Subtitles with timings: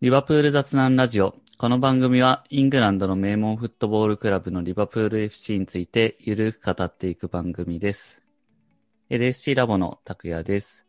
[0.00, 1.34] リバプール雑談ラジオ。
[1.58, 8.22] この番組はイングランドの名門フットボールクラブのリバプール FC についてゆるく語っていく番組です。
[9.10, 10.86] LSC ラボの拓也です。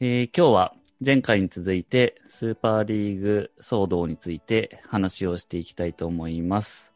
[0.00, 0.74] えー今日は
[1.04, 6.94] 前回に続いてスーパーリーグ騒動について話をしていきたいと思います。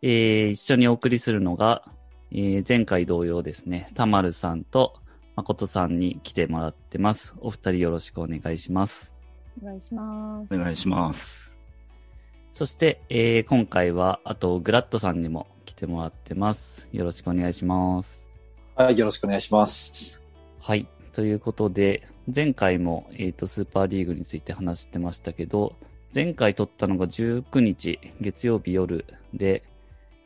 [0.00, 1.82] えー一緒にお送りするのが、
[2.30, 5.00] えー前回同様ですね、たまるさんと
[5.34, 7.34] 誠さんに来てもらってます。
[7.40, 9.13] お二人よろしくお願いします。
[9.62, 10.54] お願いします。
[10.54, 11.58] お願いします。
[12.54, 16.88] そして、えー今回は、あと、グラッドさんにも来てもらってます。
[16.92, 18.26] よろしくお願いします。
[18.76, 20.20] はい、よろしくお願いします。
[20.60, 20.86] はい。
[21.12, 25.76] ということで、前回も、えっ、と、スーパーリーグについて話してましたけど、
[26.14, 29.62] 前回撮ったのが19日、月曜日夜で、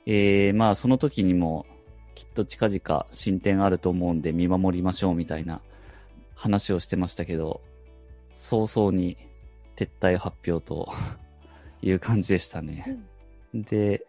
[0.07, 1.67] えー、まあ、その時にも、
[2.15, 5.61] きっと近々進展あると思うんで見守りましょうみたいな
[6.35, 7.61] 話をしてましたけど、
[8.39, 9.17] 早々に
[9.77, 10.93] 撤退発表と
[11.83, 12.99] いう感じでしたね。
[13.53, 14.07] で、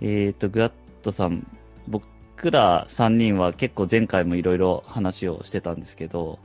[0.00, 1.46] えっ、と、グラッドさん、
[1.86, 6.40] 僕ら3人は結構前回もいろいろ話をしてたんですけど、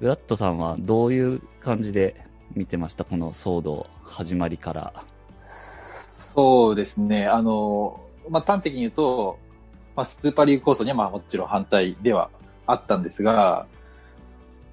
[0.00, 2.16] グラッドさんはどういう感じで
[2.54, 3.04] 見てました？
[3.04, 4.92] この騒動、始まりから。
[5.38, 9.38] そうですね、あの、まあ、端的に言うと、
[9.94, 12.30] まあ、スーパーリーグ構想にはまあもちろん反対では
[12.66, 13.66] あったんですが、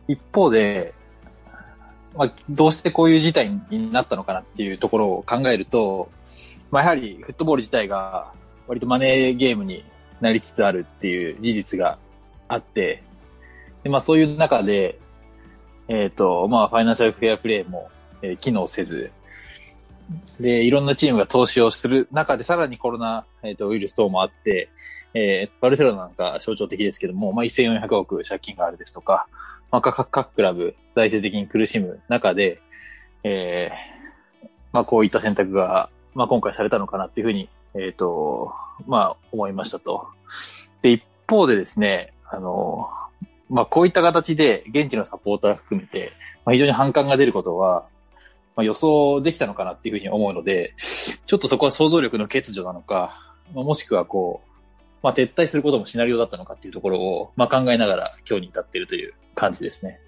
[0.07, 0.93] 一方で、
[2.17, 6.09] まあ、どうしてこういう事態になったのかなっていうところを考えると、
[6.71, 8.31] まあ、やはりフットボール自体が
[8.67, 9.83] 割とマネーゲームに
[10.21, 11.97] なりつつあるっていう事実が
[12.47, 13.03] あって、
[13.83, 14.99] でまあ、そういう中で、
[15.87, 17.89] えっ、と、まあ、ファイナンシャルフェアプレーも、
[18.21, 19.11] えー機能せず、
[20.39, 24.69] で、いろんなチームが投資をする中で、さらにコロナ、えー、とウイルス等もあって、
[25.13, 29.27] えーバルセロナなんか象徴的ですけども、まあ、1400億借金があるですとか、
[29.75, 32.61] まあ、各各クラブ、財政的に苦しむ中で、
[33.25, 38.53] えーまあ、こういった選択が、まあ、今回されたのかなっていうふうに、えっ、と、
[38.87, 40.07] まあ、思いましたと。
[40.81, 42.87] で、一方でですね、あの、
[43.49, 46.13] まあ、こういった形で現地のサポーター含めて、
[46.45, 47.85] まあ、非常に反感が出ることは、
[48.55, 54.54] まあ、予想できたのかなっていうふうに思うので、ちょっとそこは想像力の欠如なのか、まあ、もしくはこう、
[55.05, 59.99] まあ、撤退することもシナリオだったのかっていうところを、まあ、考えながら今日に至っているという感じですね。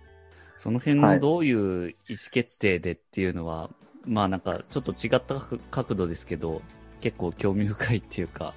[0.58, 3.70] その辺はいのどういう意思決定でっていうのは、
[4.08, 6.64] まあなんかちょっと違った角角度ですけど、
[7.00, 8.56] 結構興味深いっていうか、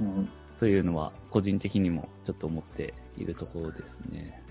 [0.00, 4.42] うん、というのは個人的にもちょっと思っているところですね。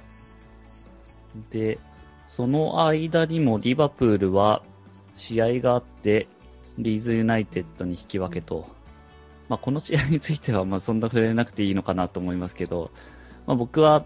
[1.49, 1.79] で、
[2.27, 4.63] その間にもリバプールは
[5.15, 6.29] 試合があって、
[6.77, 8.73] リーズユナイテッドに引き分けと、
[9.49, 12.91] まあこの試合についてはまあそんな触れなくていいのかなと思いますけど、
[13.45, 14.05] まあ僕は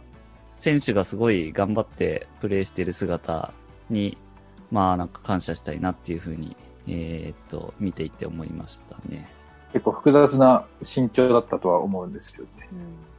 [0.51, 3.53] 選手がすごい頑張ってプレーしている姿
[3.89, 4.17] に、
[4.71, 6.55] まあなんか感謝したいなっていうふうに、
[6.87, 9.29] えーっと、見ていて思いましたね。
[9.71, 12.67] 結構複雑な心境だったとは思うんですよね。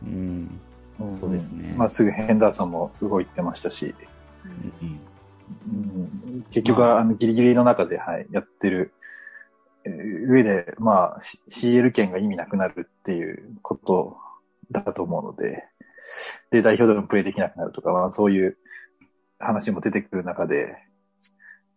[0.03, 0.61] うん。
[1.09, 3.95] んそうですねまあ、すぐヘンダーソンも動いてましたし、
[4.45, 5.01] うんうん
[6.51, 9.00] 結局はあのギリギリの中で、はい、やってる、えー
[9.85, 11.21] 上で、まあ、
[11.51, 14.17] CL 権が意味なくなるっていうこと
[14.71, 15.65] だと思うので、
[16.51, 18.59] で、代表でもプレイできなくなるとか、まあ、そういう
[19.39, 20.77] 話も出てくる中で、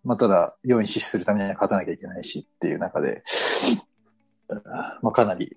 [0.03, 3.23] まあ、ただ、4位死守するためには勝たなきゃいけないしっていう中で、
[5.01, 5.55] まあ、かなり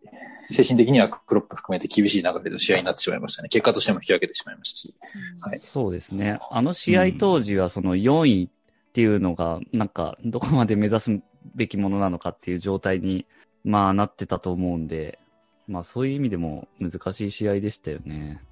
[0.49, 3.49] 精神的にはクロップ含めて厳しい流れの試合になってしまいましたね。
[3.49, 4.95] 結果としても引き分けてしまいましたし。
[5.41, 6.39] はいそうですね。
[6.51, 11.21] あの試合当時はその4位っていうのが、なんか、どこまで目指す
[11.55, 13.27] べきものなのかっていう状態に、
[13.65, 15.19] まあなってたと思うんで、
[15.67, 18.43] まあそういう意味でも難しい試合でしたよね。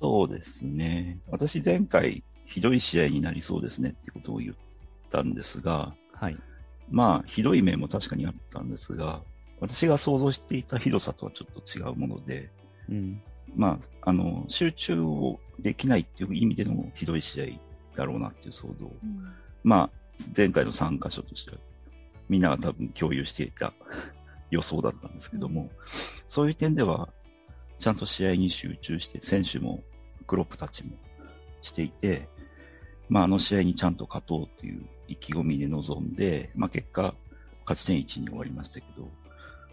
[0.00, 1.18] そうですね。
[1.30, 4.54] 私前回ひどい試合になりそうですねってことを言っ
[5.10, 6.36] たんですが、はい。
[6.90, 9.22] まあひどい面も確かにあったんですが、
[9.60, 12.50] 私が想像していたひどさとはちょっと違うもので、
[12.88, 13.22] うん。
[13.54, 17.46] まあ、あの、集中をできないっていう意味でのひどい試合
[17.96, 18.90] だろうなっていう想像。
[19.62, 19.90] まあ、
[20.36, 21.58] 前回の参加所としては、
[22.32, 23.74] みんなが多分共有していた
[24.50, 25.70] 予想だったんですけども、
[26.26, 27.10] そういう点では、
[27.78, 29.82] ちゃんと試合に集中して、選手も、
[30.26, 30.96] クロップたちも
[31.60, 32.26] していて、
[33.10, 37.14] まあ、あの試合にちゃんと勝とうという意気込みで臨んで、まあ、結果、
[37.66, 39.10] 勝ち点1に終わりましたけど、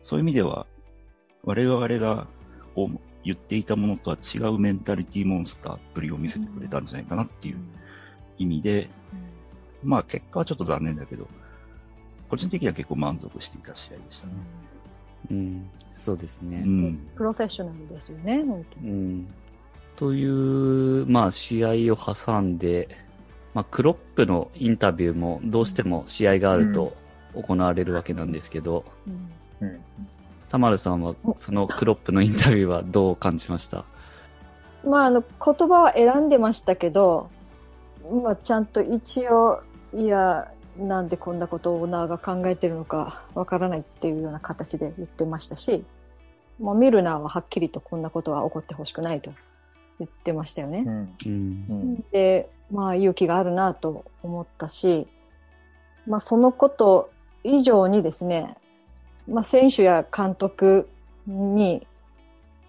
[0.02, 0.68] そういう意味では、
[1.44, 2.28] 我々が
[2.76, 2.90] を
[3.24, 7.58] 言っていたものとは違うメンタリティモンスターっぷりを見せてくれたんじゃないかなっていう
[8.38, 8.90] 意味で、
[9.82, 11.26] まあ結果はちょっと残念だけど、
[12.30, 14.34] 個人的には結構満足していた試合でしたね。
[15.32, 15.70] うん。
[15.94, 16.64] そうですね。
[16.66, 17.10] うん。
[17.16, 18.90] プロフェッショナルですよね、本当に。
[18.90, 19.28] うん。
[19.96, 22.88] という、まあ試合を挟んで、
[23.54, 26.96] まあ、クロップのインタビューもどうしても試合があると
[27.34, 29.80] 行われるわけなんですけど、うんうん。
[30.50, 33.86] 田丸さんはそのクロップのインタビューはどう感じました？
[34.86, 37.30] まあ、あの、言葉は選んでましたけど、
[38.24, 39.62] まあ、ちゃんと一応、
[39.94, 45.84] いや、なんでこんなことをオーナーが考えてるのかわからないっていうような形で言ってましたし、
[46.60, 49.32] まあ、ミルナーははっきりとこんなことは起こってほしくないと
[50.00, 50.84] 言ってましたよね。
[50.86, 51.16] うん。
[51.26, 51.74] うんう。
[51.74, 52.06] ん。
[52.12, 55.08] で、まあ勇気があるなと思ったし、
[56.08, 57.12] まあそのこと
[57.44, 58.56] 以上にですね、
[59.28, 60.88] まあ選手や監督
[61.28, 61.86] に、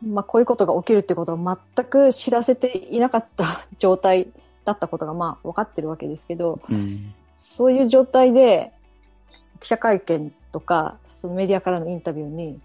[0.04, 4.28] まあこういうことが起きるってことを全く知らせていなかった状態
[4.64, 7.14] だったことがまあ分かってるわけですけど、うん。
[7.40, 8.70] そういう状態で
[9.60, 12.60] 記者会見とか、そのメディアからのインタビューに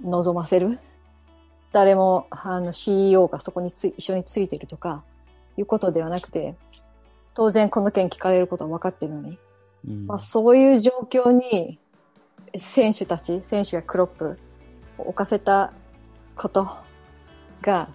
[0.00, 0.78] 臨ませる。
[1.72, 5.02] 誰も、あの CEO がそこについ一緒についてるとか、
[5.58, 6.54] いうことではなくて、
[7.34, 9.38] 当然この件聞かれることは分かってるのに、
[9.86, 11.78] うんまあそういう状況に
[12.56, 14.38] 選手たち、選手やクロップ
[14.98, 15.72] を置かせた
[16.36, 16.68] こと
[17.60, 17.88] が、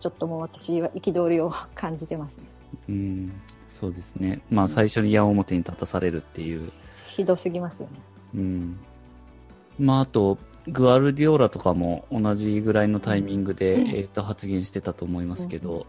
[0.00, 2.44] ちょっともう私は憤りを感じてますね。
[2.90, 3.32] うん。
[3.80, 4.42] そうですね。
[4.50, 6.70] まあ最初に矢面に立たされるっていう。
[7.08, 8.00] ひどすぎますよね。
[8.34, 8.78] うん。
[9.78, 10.36] まああと、
[10.68, 15.86] グアルディオラとかも同じぐらいのタイミングで、うんえっ、と発言してたと思いますけど、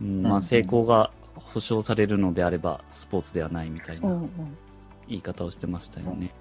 [0.00, 4.30] うんんまあ成功が保証されるのであればスポーツではないみたいなうんうん
[5.06, 6.34] 言い方をしてましたよね。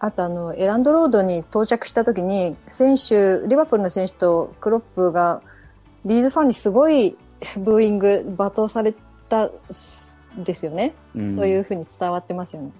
[0.00, 5.40] あとあの、エランドロードに到着した時に、選手、リバプールの選手とクロップが、
[6.04, 7.16] リーズファンにすごい
[7.56, 8.92] ブーイング、罵倒され
[9.28, 10.94] たんですよね。
[11.14, 12.72] うんそういうふうに伝わってますよね。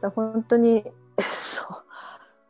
[0.00, 0.84] だ本当に、
[1.20, 1.84] そう、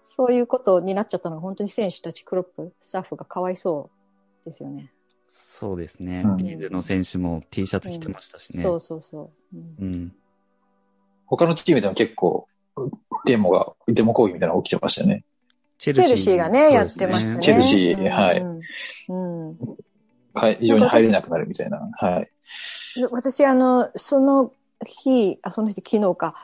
[0.03, 3.91] そういうことになっちゃったのは本当に選手たち、クロップ、スタッフがかわいそ
[4.43, 4.93] うですよね。
[5.29, 6.23] そうですね。
[6.25, 8.62] うんリーズの選手も T シャツ着てましたしね。
[8.62, 9.56] そうそうそう。
[9.56, 10.17] うんうん。
[11.26, 12.49] 他のチームでも結構、
[13.26, 15.25] デモが、デモ抗議みたいなの起きてましたよね。
[15.79, 17.41] チェルシーがね、やってましたね。
[17.41, 19.59] チェルシーうんはいうん。
[20.37, 21.91] うん会場に入れなくなるみたいな。
[21.97, 22.31] はい。
[23.00, 24.53] で私、あの、その
[24.85, 26.35] 日、あ、その日、昨日か、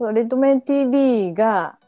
[0.00, 1.78] レッドメン TV が、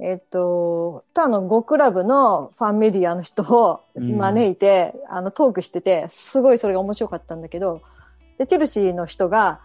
[0.00, 7.80] えっと、他の5クラブのファンメディアの人を招いて、あの、トークしてて、すごいそれが面白かったんだけど、
[8.38, 9.60] で、チェルシーの人が、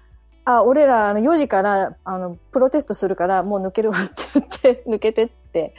[0.46, 5.74] あ、俺ら、あの、4時から、あの、プロテストするから、もう抜けるわって言って、抜けてって、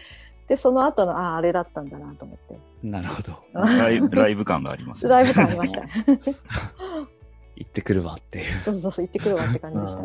[0.51, 2.59] で、その後の、あ、あれだったんだなと思って。
[2.83, 3.39] なるほど。
[3.55, 5.83] ライブ、ライブ感があります、ライブ感ありました。
[7.55, 8.59] 行ってくるわっていう。
[8.59, 10.03] そうそうそう、行ってくるわって感じでした。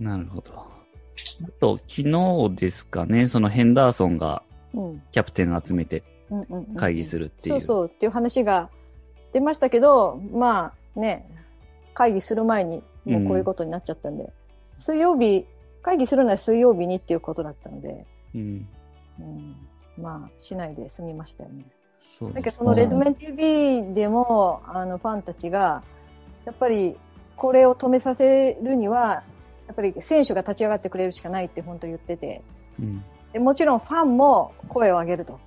[0.00, 0.52] なるほど。
[0.56, 0.66] あ
[1.60, 4.42] と、昨日ですかね、そのヘンダーソンが
[4.74, 5.02] うん。
[5.12, 7.60] キャプテン集めてうんうんうん会議するっていう。
[7.60, 8.70] そうそうっていう話が
[9.30, 11.24] 出ましたけど、まあね、
[11.94, 14.32] 会議する前にもうこういうことになっちゃったんで、
[14.78, 15.46] 水曜日、
[15.82, 18.04] 会議するのは水曜日にっていうことだったので、
[18.34, 18.68] うん。
[19.20, 21.64] うん、まあ、しないで済みましたよね。
[22.34, 25.82] だけど、そのレッドメン TV でも、あの、ファンたちが、
[26.44, 26.96] やっぱり、
[27.36, 29.22] これを止めさせるには、
[29.66, 32.42] やっぱり選手が立ち上がってくれるしかないって本当言ってて、
[32.78, 33.04] うん。
[33.32, 35.38] でもちろんファンも声を上げると。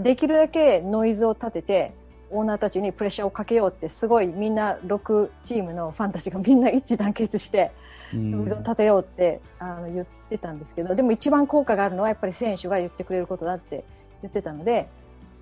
[0.00, 1.92] できるだけノイズを立てて、
[2.30, 7.70] オーナーたちにプレッシャーをかけようって、すごいみんな6チームのファンたちがみんな一致団結して、
[8.14, 13.84] うんノイズを立てようってあの言ってたんですけど、でも一番効果があるのはやっぱり選手が言ってくれることだって
[14.22, 14.88] 言ってたので、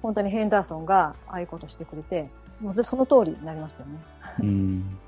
[0.03, 2.29] 本当にヘンダーソンがああいうことしてくれて、
[2.61, 3.99] もうその通りになりましたよね。
[4.41, 4.99] うん。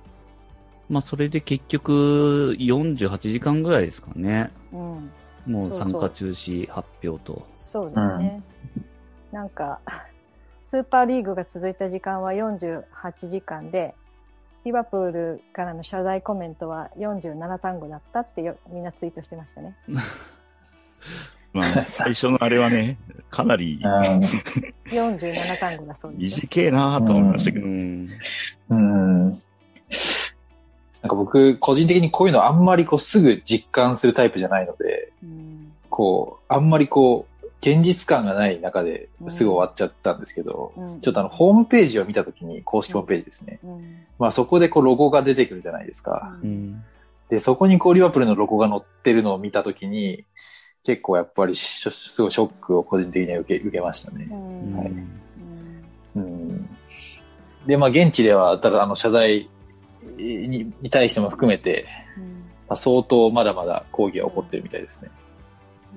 [0.89, 4.51] まあ、それで結局、48時間ぐらいですかね。
[4.73, 5.11] うん。
[5.47, 7.47] もう参加中止発表と。
[7.55, 8.43] そうですね。
[9.33, 9.81] なんか、
[10.65, 13.95] スーパーリーグが続いた時間は48時間で、
[14.67, 19.77] リバプールからの謝罪コメントは47単語だったってよみんなツイートしてましたね。
[21.53, 22.99] まあ、 最初のあれはね、
[23.31, 23.79] かなり
[24.87, 26.41] 47単語だそういです。
[26.41, 27.65] じけえなと思いましたけど。
[27.65, 28.11] うん。
[28.71, 29.29] うん。
[29.31, 29.39] なん
[31.11, 41.01] か僕、個人的にこういうのあんまりこうすぐ実感するタイプじゃないので、うんこう、あんまりこう、現実感がない中ですぐ終わっちゃったんですけど、うん。
[41.01, 43.59] ちょっとあの、ホームページを見たときに、公式ホームページですね。
[43.65, 44.07] うん。
[44.19, 46.37] まあそこでこう、ロゴが出てくるじゃないですか。
[46.43, 46.83] うん。
[47.29, 50.25] で、そこにこう、リバプールのロゴが載ってるのを見たときに、
[50.85, 54.29] 結構やっぱりしすごいショックを個人的には受け受けましたね。
[54.31, 54.93] はい。
[56.17, 56.69] うん。
[57.67, 59.49] で、まあ現地では、ただあの、謝罪
[60.17, 61.87] にに対しても含めて、
[62.69, 65.11] まあ、相当まだまだ抗議が起こってるみたいですね。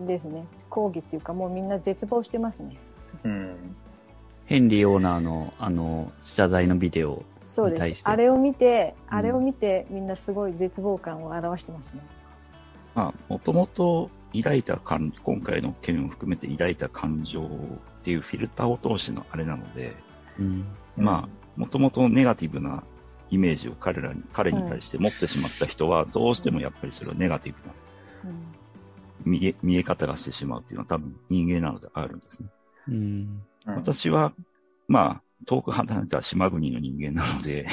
[0.06, 0.46] ですね。
[0.70, 2.78] 抗議っていうかもうみんな絶望してますね。
[3.24, 3.76] うん。
[4.46, 7.24] ヘンリーオーナーの、あの、謝罪のビデオ。
[7.44, 7.74] そうです。
[7.76, 12.02] に対してあれを見て、うんあれを見て、みんなすごい絶望感を表してますね。
[12.96, 17.48] まあ、もともと抱いた感、今回の件を含めて抱いた感情っ
[18.04, 19.96] ていうフィルターを通してのあれなので、
[20.40, 20.66] うん。
[20.98, 22.84] まあ、もともとネガティブな
[23.30, 27.74] イメージを彼らに、彼に対して持ってしまった人は、どうしてもやっぱりそれはネガティブな
[28.26, 28.50] うん
[29.26, 32.50] 見え、見え方がしてしまうっていうのは多分人間なのであるんですね。
[32.88, 32.96] うん。
[32.96, 34.34] うん私は、
[34.88, 37.68] まあ、遠く離れた島国の人間なので、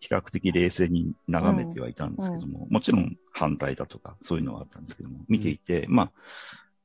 [0.00, 6.12] 比較的冷静に眺めてはいたんですけども、もちろん反対だとか、そういうのはあったんですけども、見ていて、まあ、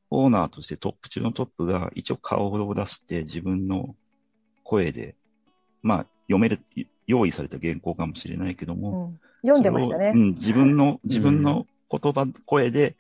[0.10, 3.96] オーナーとしてトップ中のトップが一応顔を出して自分の
[4.64, 5.16] 声で、
[5.82, 6.60] まあ、読める、
[7.08, 10.12] 用意された原稿かもしれないけどうも、ん読んでましたね。
[10.16, 12.96] うん、自分の、自分の言葉、声で、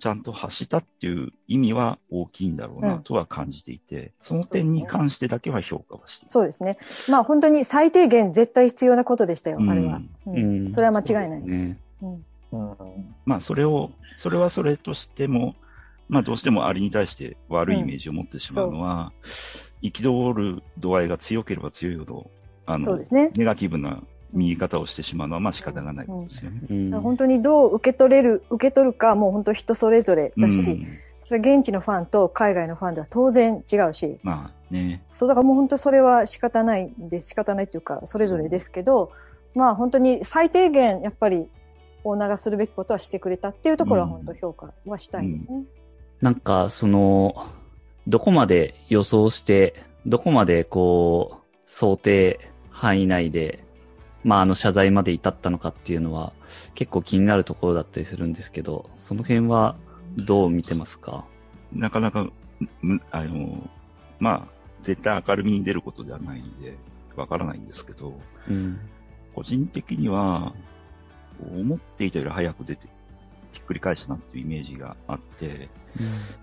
[0.00, 6.28] ちゃんと発したっていう意味は大きいんだろううなんとは感じていて、その点に関してだけは評価はして。
[6.28, 6.78] そうですね。
[7.10, 10.00] まあ本当に最低限絶対必要なことでしたよ、うんあれは。
[10.26, 10.72] ううんん。
[10.72, 11.40] それは間違いない。
[11.40, 11.78] ね。
[12.02, 12.74] うんうん
[13.26, 15.54] まあ、それを、それはそれとしても、
[16.08, 19.12] まあ、どうしてもアリに対して悪いイメージを持ってしまうのは、
[19.82, 22.30] 憤る度合いが強ければ強いほど、
[22.66, 23.30] あのね。
[23.34, 26.60] ネガティブな見え方をしてしまうのは、まあ仕方がないことですよね。
[26.70, 27.00] うん。
[27.00, 30.86] 本当にどう受け取れる、受け取るかもう本当人それぞれだし、うん
[31.28, 39.12] それ現地のファンと海外のファンでは当然違うし、まあね、そうだからもう本当それは仕方ないんで仕方ないというか、それぞれですけど、
[39.54, 41.46] まあ本当に最低限やっぱり
[42.04, 45.64] オーナーがするべきことはしてくれたっていうところは本当評価はしたいですね。
[46.22, 47.46] なんか、その、
[48.06, 49.74] どこまで予想して、
[50.06, 53.64] どこまでこう、想定範囲内で、
[54.24, 56.32] まあ、あの謝罪まで至ったのかっていうのは、
[56.74, 59.76] 結構気になるところだったりするんですけど、その辺は
[60.16, 61.24] どう見てますか？
[61.72, 62.28] なかなか、
[62.82, 63.68] むあの、
[64.18, 64.48] まあ、
[64.82, 66.76] 絶対明るみに出ることではないんで、
[67.16, 68.78] わからないんですけど、うん。
[69.34, 70.52] 個人的には、
[71.54, 72.88] 思っていたより早く出て、
[73.52, 75.68] ひっくり返したなっていうイメージがあって、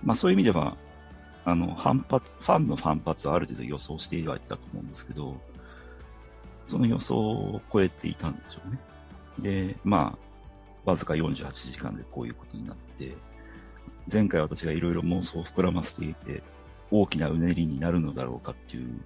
[0.04, 0.78] まあそういう意味では、
[1.44, 5.36] あの、反発、ファンの反発はある程度予想してはいたと思うんですけど、
[6.68, 8.80] その予想を超えていたんでしょうね。
[9.40, 10.18] で、ま
[10.86, 13.16] あ、わずか48時間でこういうことになって、
[14.12, 16.44] 前回私がいろいろ妄想を膨らませていて、
[16.92, 19.02] 大きなうねりになるのだろうかっていう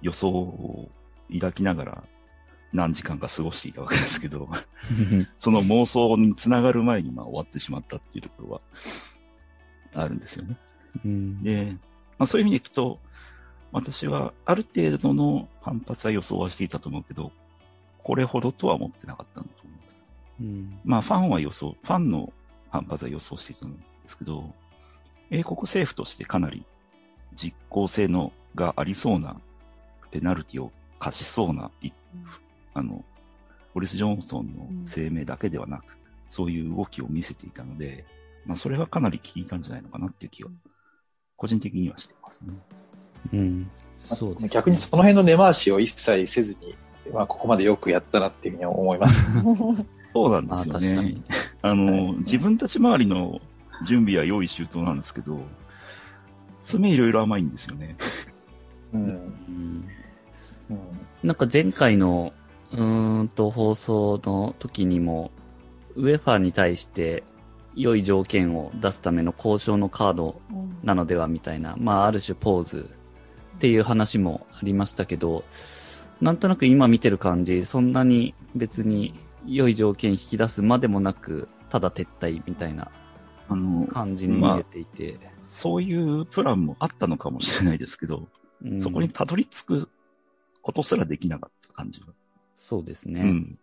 [0.00, 0.90] 予想を
[1.32, 2.04] 抱きながら
[2.72, 4.48] 何時間か過ごしていたわけですけど、
[5.38, 8.60] その妄想につながる前にまあ終わってしまったっていうところは
[9.94, 10.56] あるんですよね。
[11.04, 11.42] うん。
[11.42, 11.76] で、
[12.18, 12.98] まあそういう意味でいくと、
[13.72, 17.32] 私はある程度の反発は予想はしていたと思うけど、
[18.02, 20.06] これほどとは思ってなかったんだと思います。
[20.40, 20.80] うん。
[20.84, 22.32] まあファンは予想、ファンの
[22.70, 24.54] 反発は予想していたんですけど、
[25.30, 26.64] 英国政府としてかなり
[27.34, 29.40] 実効性のがありそうな
[30.10, 31.90] ペナルティを課しそうな、い
[32.74, 33.04] あの、
[33.74, 35.84] ボリス・ジョンソンの声明だけではなく、
[36.28, 38.04] そういう動きを見せていたので、
[38.44, 40.50] まあそれはかなり効いたんじゃないのかなっていう気は、
[41.36, 42.54] 個人的にはしてますね。
[43.32, 43.70] うん。
[43.98, 46.74] そうですね逆にその辺の根回しを一切せずに、
[47.12, 49.26] まあ、ここまでよくやったなっていうふうに思います。
[50.14, 51.22] そうなんであすよね確かに。
[51.62, 53.40] あの、自分たち周りの
[53.86, 55.40] 準備は用意周到なんですけど、
[56.60, 57.96] 爪いろいろ甘いんですよね。
[58.92, 59.08] うんうん。
[60.70, 60.88] うん
[61.22, 62.32] なんか前回の、
[62.72, 65.30] うーんと放送の時にも、
[65.94, 67.22] ウェファーに対して
[67.76, 70.40] 良い条件を出すための交渉のカード
[70.82, 72.90] なのではみたいな、まあある種ポーズ
[73.62, 75.44] っていう話もありましたけど、
[76.20, 79.14] なんとなく今見てる感じ、そんなに別に
[79.46, 82.90] 良い条件引き出すまでもなく、ただ撤退みたいな
[83.48, 88.26] あの、感じに見えていて、そういうプランもあったのかもしれないですけど、
[88.64, 89.88] うんそこにたどり着く
[90.60, 92.08] ことすらできなかった感じは。
[92.56, 93.20] そうですね。
[93.20, 93.58] うん。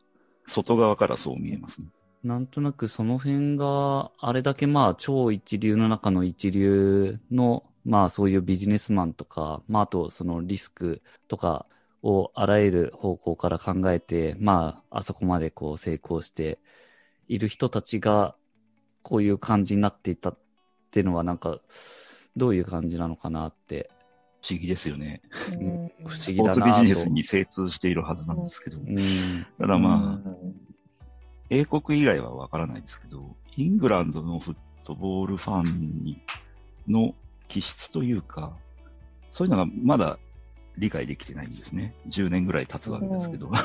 [0.48, 1.88] 外側からそう見えますね。
[2.24, 11.66] なんとなくその辺が、あれだけまあ超一流の中の一流の、まあそういうビジネスマンとか、まああとそのリスクとか
[12.04, 16.60] をあらゆる方向から考えて、まああそこまでこう成功して
[17.28, 18.36] いる人たちが、
[19.02, 20.38] こういう感じになっていたっ
[20.92, 21.60] ていうのはなんか、
[22.36, 23.90] どういう感じなのかなって、
[24.42, 25.24] 不思議ですよね。
[25.60, 26.82] うん不思スポーツ議だなと。
[26.82, 28.78] ビジネスに精通しているはずなんですけど。
[28.78, 28.96] うん。
[29.58, 30.70] ただまあ、うん
[31.52, 36.22] 英国以外はわからないですけど、イングランドのフットボールファンに、
[36.88, 37.16] の
[37.50, 38.54] 気質というか、
[39.30, 40.18] そういうのがまだ
[40.78, 41.94] 理解できてないんですね。
[42.08, 43.48] 10年ぐらい経つわけですけど。
[43.48, 43.54] うん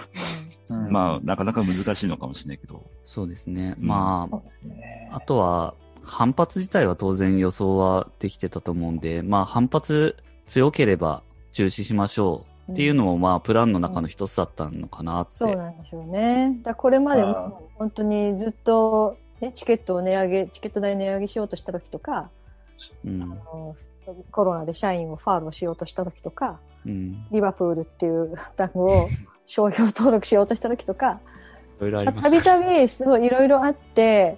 [0.91, 2.83] まあ、なかなか難しいのかもしれないけど。
[3.05, 3.77] そうですね。
[3.79, 5.17] うんまあ。
[5.17, 11.23] あとは、反発自体は当然予想はできてたと思うんで、まあ反発強ければ
[11.53, 15.33] 中止しましょうっていうのも、まあ、プランの中の一つだったのかなって。
[15.33, 16.59] そうなんでしょうね。
[16.63, 22.31] だこれまでも本当にずっと、ね、チケットを値上げ、チケット代値上げしようとした時とか、
[23.05, 23.77] うんあの
[24.31, 27.27] コロナで社員をファールをしようとした時とか、うん。
[27.31, 29.09] リバプールっていう単語を
[29.47, 31.21] 商標登録しようとした時とか、
[32.13, 32.31] た。
[32.31, 34.37] びたびそういろいろあって、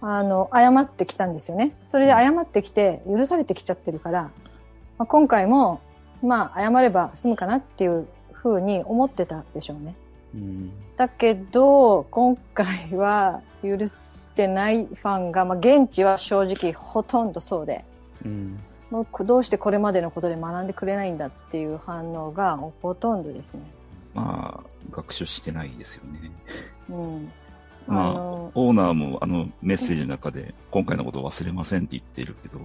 [0.00, 1.76] あの、謝ってきたんですよね。
[1.84, 4.22] それで謝ってきて、許されてきちゃってるから、
[4.98, 5.80] まあ、今回も、
[6.22, 9.94] まあ、謝れば済むかなっていうふうに思ってたでしょうね。
[10.34, 10.72] うん。
[10.96, 17.84] だけど、今回は許してないファンが、まあ、現地は正直ほとんどそうで、
[18.24, 18.58] うん。
[18.90, 23.60] もうどうしてこれまでのことで学んでくれないんだっていう反応がほとんどですね。
[24.14, 26.30] まあ、学習してないですよね。
[26.88, 27.32] うん。
[27.86, 32.58] まあのオーナーもあのメッセージの中で、今回のことを忘れませんって言ってるけど、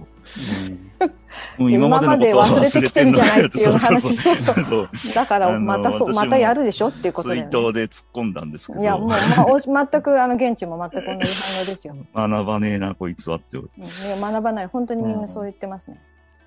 [1.58, 7.58] もう今までのことは忘れてきてるじゃないっていう話そうそうそうだからまたそう、またやるでしょっていうことツイだよね。
[7.58, 11.94] ートで突っ込んだんですけど、いや、もう、まあ、お全く、あの、現地も全く同じ反応ですよ。
[12.14, 13.58] 学ばねえな、こいつはって。
[13.58, 13.68] うんい
[14.08, 14.66] や学ばない。
[14.66, 16.00] 本当にみんなそう言ってますね。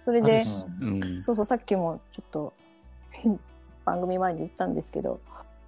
[0.04, 0.44] それで、
[0.82, 1.22] うん。
[1.22, 2.54] そうそう、さっきもちょっと、
[3.86, 5.20] 番組前に言ったんですけど、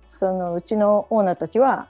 [0.06, 1.88] その、うちのオーナーたちは、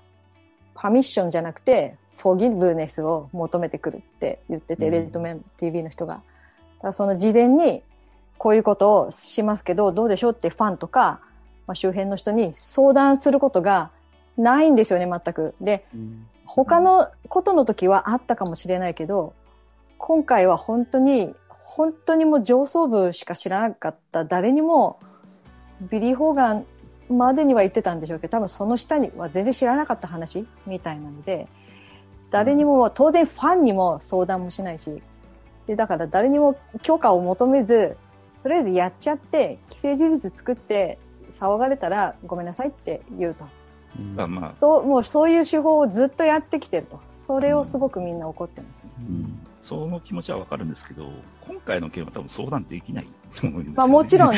[0.78, 6.16] パミッションじゃなくて、フォギブネスを求めてくるって言ってて、うんレッドメン TV の人が。
[6.16, 6.24] だか
[6.88, 7.84] らその事前に、
[8.38, 11.20] こういうことをしますけど、どうでしょうってファンとか、
[11.66, 13.90] まあ、周辺の人に相談することが
[14.38, 15.56] ないんですよね、全く。
[15.60, 15.86] で、
[16.46, 19.34] 他のことの時はあったかもしれないけど、
[19.98, 25.00] 今回は本当に、本当にもう上層部しか知らなかった誰にも、
[25.90, 26.66] ビリー・ホーガン
[27.10, 31.48] までには言ってたんでしょうけど、多分その下には全然知らなかった話みたいなので、
[32.30, 35.02] 誰にも、当然ファンにも相談もしないし、
[35.66, 37.98] で、だから誰にも許可を求めず、
[38.44, 41.00] とりあえずやっちゃって、既成事実作って
[41.32, 43.46] 騒がれたらごめんなさいって言うと。
[44.00, 47.00] うんまあまあ、ともうそういう手法をずっとやってきてると。
[47.28, 48.92] それをすごくみんな怒ってますね。
[49.00, 51.12] うんその気持ちはわかるんですけど、
[51.42, 53.74] 今回の件は多分相談できないと思うんですよ、ね。
[53.76, 54.34] まあもちろん、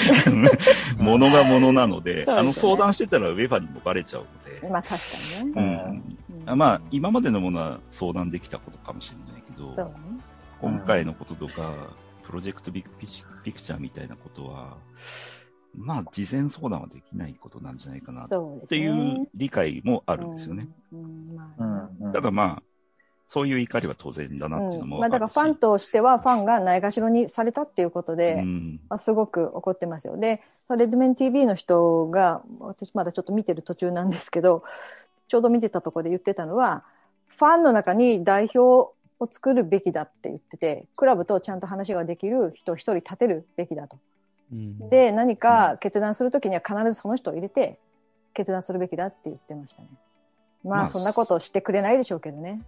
[1.00, 6.04] ものがものなので、あの相談してたらウェファにもバレちゃうので、まあ確かにね。
[6.48, 9.52] うんうんまあ今までのものは相談できたことかもしれないけ
[9.84, 9.92] ど。
[10.60, 11.72] 今回のこととか、
[12.24, 12.90] プロジェクトビッグ
[13.44, 14.78] ピクチャーみたいなことは、
[15.76, 18.68] まあ事前相談はできないことなんじゃないかなっ。
[18.68, 20.68] ていう理解もあるんですよね。
[22.14, 22.64] ただまあ、
[23.28, 30.18] そういう怒りは当然だなっていうのうんもまあだからファンとしてはファンがないがしろにされたっていうことで、うんまあすごく怒ってますよ。
[30.18, 34.64] で、レッドメン TV の人が、私まだちょっと見てる途中なんですけど、
[35.28, 36.84] ちょうど見てたところで言ってたのは、
[37.28, 43.98] ファンの中に代表を作るべきだって言ってて、クラブとちゃんと話ができる人を一人立てるべきだと。
[44.52, 47.80] うんで、何か決断するときには必ずその人を入れて、
[48.34, 49.88] 決断するべきだって言ってましたね。
[50.64, 52.62] まあ、まあそんなことをしてくれないでしょうけどね。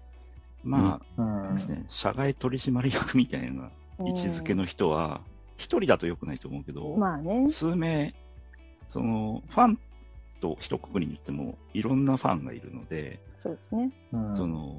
[0.64, 5.22] まうんあですね、社外取締役みたいな位置づけの人は、
[5.58, 7.50] 一人だと良くないと思うけど、まあね。
[7.50, 8.14] 数名、
[8.90, 9.80] その、ファン
[10.42, 13.92] と一括りに言っても、いろんなファンがいるので、そうですね。
[14.12, 14.76] うんその、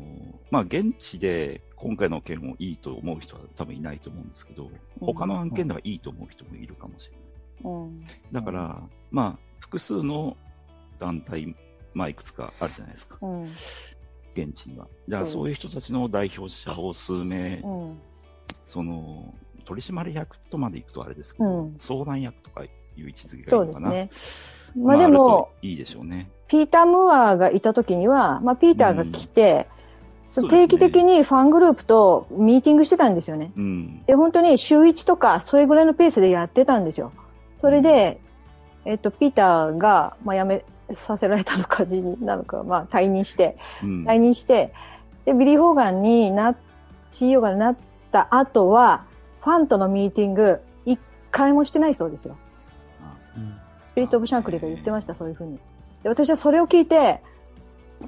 [0.50, 4.70] まあ、現地で今回の件をいいと思う人は多分いないと思うんですけど、
[5.00, 7.72] 他の案件ではいいと思う人もいるかもしれない。
[7.72, 8.04] うん。
[8.32, 10.36] だから、まあ、複数の
[10.98, 11.54] 団体、
[11.94, 13.44] まあ、いくつかあるじゃないですか、うん。
[14.34, 14.86] 現地には。
[15.08, 17.98] だから、そうそういう人たちの代表者を数名、うん。
[18.66, 23.90] その、取締役とまで行くとあれですけど、うん相談役とかいう位置づけそがいういのかな。
[23.90, 24.61] ですね。
[24.76, 26.28] まあでも、いいでしょうね。
[26.48, 29.68] ピーター・ムーアがいた時には、まあ、ピーターが来て、
[30.22, 33.52] そうですね定期的にファングループとミーティングしてたんですよね。
[33.56, 34.04] うん。
[34.04, 37.10] で、本当に週1とか、それぐらいのペースでやってたんですよ。
[37.56, 38.20] それで、
[38.84, 44.04] えっと、ピーターが、まあ、辞めさせられたのか、辞任なのか、まあ、退任して、うん。
[44.04, 44.74] 退任して、
[45.24, 46.54] で、ビリー・ホーガンにな、
[47.10, 47.76] CEO がなっ
[48.10, 49.04] た後は、
[49.40, 52.36] ファンとのミーティング、一回もしてないそうですよ。
[53.36, 53.61] うん
[53.92, 55.58] スピリット・オブ・シャンクリーが言ってました、そういうふうに。
[56.02, 57.20] で、私はそれを聞いて、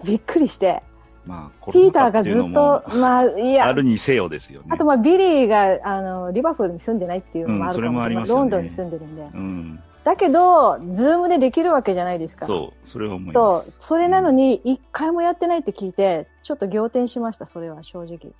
[0.02, 0.82] びっくりして、
[1.26, 4.68] まあ、コピーターがずっとまあ、いやあ、るにせよですよね。
[4.70, 8.16] あとまあ、ビリーが、あの、リバプールに住んでないっていうのもあるかもしれない。
[8.16, 9.22] うんねロンドンに住んでるんで。
[9.22, 9.80] うん。
[10.04, 12.46] だけど、ズームでできるわけじゃないですか。
[12.46, 13.34] そう、それは思い。
[13.34, 13.76] ます。
[13.78, 18.32] それなのに、一回もやってないって聞いて、ちょっと仰天しました、それは正直。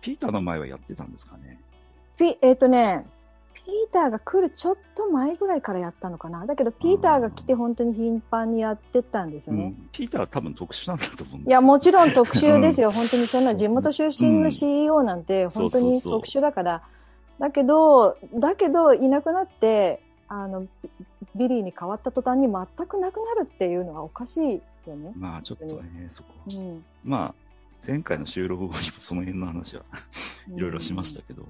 [0.00, 1.58] ピーターの前はやってたんですかね。
[2.16, 3.04] ピ、えっ、とね、
[3.56, 6.44] ピーターが来るちょっと前ぐらいからやったのかな？
[6.44, 9.64] だけど、ピーターが来て本当に頻繁にやってたんですよね。
[9.64, 9.88] うん。
[9.92, 12.90] ピーターは多分特殊なんだと思うんですいや、もちろん特集ですよ。
[12.90, 16.82] 本当にそんな地元出身の CEO なんて本当に特殊だから。
[17.38, 20.68] だけど、だけど、いなくなって、あの、ビ
[21.34, 25.12] ビリーに変わった途端に全くなくなるっていうのはおかしいよね。
[25.16, 26.28] まあちょっとね、そこ。
[26.54, 26.84] うん。
[27.04, 27.34] まあ、
[27.86, 29.82] 前回の収録後にもその辺の話は
[30.54, 31.42] いろいろしましたけど。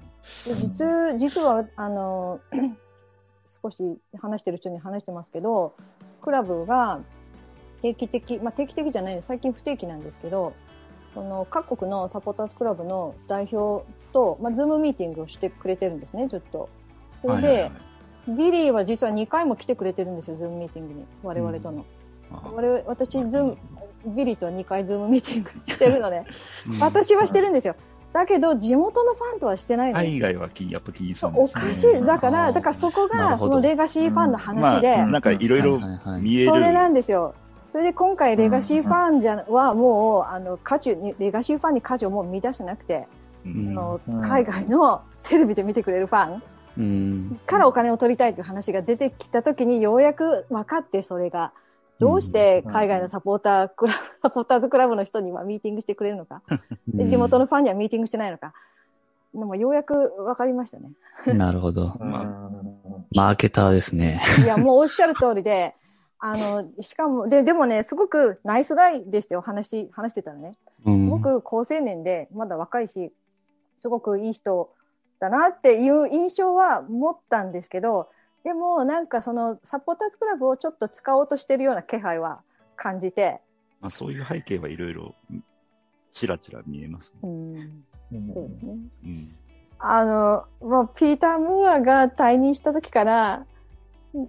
[0.45, 2.39] で実実はあの
[3.45, 3.77] 少し
[4.19, 5.73] 話してる人に話してますけど
[6.21, 7.01] クラブが
[7.81, 10.53] 定期的、まあ、定期的じゃないです最近不定期なんですけど
[11.13, 16.69] その各国のサポーターズクラブの代表と、まあ、ズームミーティングをしてくれてるんですねずっと。
[17.21, 17.71] それで、はいはいはい
[18.27, 21.85] ビリーは実は2回も来てくれてるんですよズームミーティングに我々との。
[22.29, 23.57] あ我々私ズーム
[24.07, 26.17] ビリーとは2回ズームミーティングしてるので
[26.67, 27.75] うん私はしてるんですよ。
[28.13, 29.99] だけど地元のファンとはしてないの。
[29.99, 32.05] 海外はやっぱ気にすそうるんですねおかしい。
[32.05, 36.51] だから、だからそこが、そのレガシーファンの話で、まあ、なんかいろいろはいはいはい見える。
[36.51, 37.35] それなんですよ。
[37.67, 43.07] それで今回レガシーファンじゃ、はもう、あの、価値に、レガシーファンに価値をもう見出してなくて、
[43.45, 46.43] うんあのうん海外のテレビで見てくれるファン
[46.77, 47.39] うん。
[47.45, 51.51] からお金を取りたいという話が出てきたときに、ようやく分かって、それが。
[51.99, 56.41] どうして海外のサポータークラブ、 サポーターズクラブの人にはミーティングしてくれるのか、
[56.87, 58.53] で地元のファンにはミーティングしてないのか、
[59.33, 60.91] でもようやく分かりましたね。
[61.33, 61.95] なるほど。
[61.99, 62.51] まあ
[63.13, 64.19] マーケターですね。
[64.43, 65.75] いや、もうおっしゃる通りで、
[66.19, 70.55] あの、しかも、で、でもね、すごくナイスガイでしたよ、話、話してたらね。
[70.85, 73.11] うんすごく高青年で、まだ若いし、
[73.77, 74.69] すごくいい人
[75.19, 78.09] だなっていう印象は持ったんですけど、
[78.47, 82.41] でもなんかそのサポーターズクラブをちょっと使おうとしてるような気配は
[82.77, 83.41] 感じて、
[83.81, 85.15] まあ、そういう背景はいろいろ
[86.13, 87.19] ちらちら見えますね。
[87.23, 88.73] うん、そうですね。
[89.03, 89.35] うん
[89.79, 93.45] あの、まあ、ピーター・ムーアが退任した時から、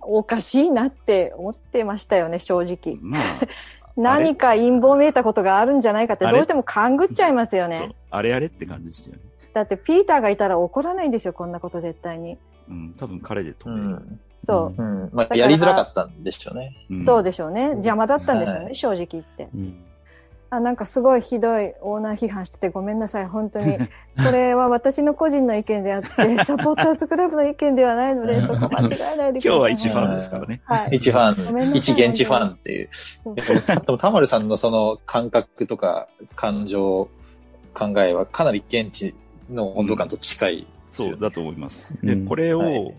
[0.02, 2.98] おかしいなって思ってましたよね、正直。
[3.00, 3.22] まあ、
[3.96, 7.94] 何か陰謀めいたことがあるんじゃないかってどうしても勘ぐっちゃいますよね。
[8.11, 9.22] あれあれって感じでしたよね。
[9.54, 12.37] だってピーターがいたら怒らないんですよ、こんなこと絶対に。
[12.68, 13.96] うん、多分彼で止うめる。
[13.96, 14.20] ん。
[14.37, 14.83] そう。
[14.83, 15.11] うん。
[15.12, 16.76] まあ、やりづらかったんでしょうね。
[16.90, 17.70] んそうでしょうね。
[17.70, 19.48] 邪魔だったんでしょうね、はい正直言って。
[19.54, 19.85] うん
[20.50, 23.76] あ、なんかすごいひどいオーナー批判しててごめんなさい、本当に。
[24.16, 26.09] これは私の個人の意見であって、
[26.44, 29.31] サポーターズクラブの意見ではないので、そこ間違えないでください。
[29.31, 30.61] 今日は一ファンですからね。
[30.64, 30.88] はい。
[30.92, 32.88] 一ファン、一現地ファンっていう。
[32.90, 33.42] そうで
[33.87, 37.09] も、田丸さんのその感覚とか感情、
[37.74, 39.14] 考えはかなり現地
[39.50, 40.66] の温度感と近い
[40.99, 41.93] ですよねそうだと思います。
[42.03, 42.95] で、うんこれはいを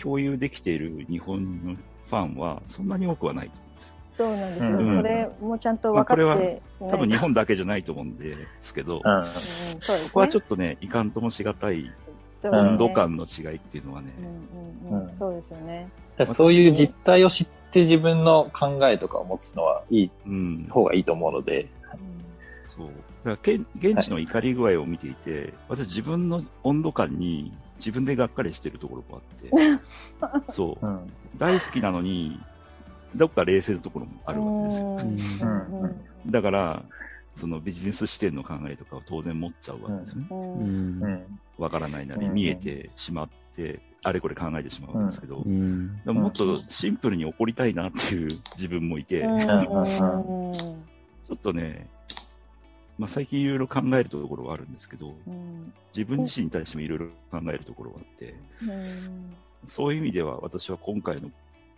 [0.00, 3.94] 共有できている日本のファンはそんなに多くはないと思うんですよ。
[4.12, 4.78] そうなんですよ。
[4.78, 6.62] うんそれもちゃんと分かっていない。
[6.90, 9.18] 多分日本だけじゃないと思うんですけど、こうん。
[9.18, 10.10] うん、そうですね。
[10.12, 11.90] こはちょっとね、いかんともしがたい
[12.42, 15.88] 温度感の違いっていうのはね、うんうんうんうんそうですよね。
[16.26, 21.66] そういう実態を知って自分の考えとかを持つのはいいうん、方がいいと思うので。
[22.64, 22.88] そう。
[23.24, 29.66] だからけん現地の怒り具合を見ていて、私自分の温度感に自分でがっかりしてるところがあっ
[30.46, 30.86] て、 そう。
[30.86, 31.12] ん。
[31.36, 32.40] 大好きなのに、
[33.14, 35.58] どっか冷静なところもあるわけですよ。
[36.26, 36.84] だから、
[37.34, 40.26] そのビジネス視点の考えとかを当然持っちゃうわけですね。
[40.30, 41.02] うん。
[41.02, 41.06] う
[41.58, 42.34] うんからないなりうん。
[42.34, 45.96] 見えてしまって、あれこれ考えてしまうんですけど、うん。
[46.04, 49.38] でももっとシンプルに怒りたいなっていう自分もいて、うん。
[49.38, 49.60] ちうん。
[49.60, 51.86] ょっとね、
[53.00, 59.34] まあ、最近いろいろ考えるところがあるんですけど、うん自分自身に対してもいろいろ考えるところがあって、うん
[59.64, 61.30] そういう意味では私は今回の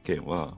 [0.02, 0.54] 件は、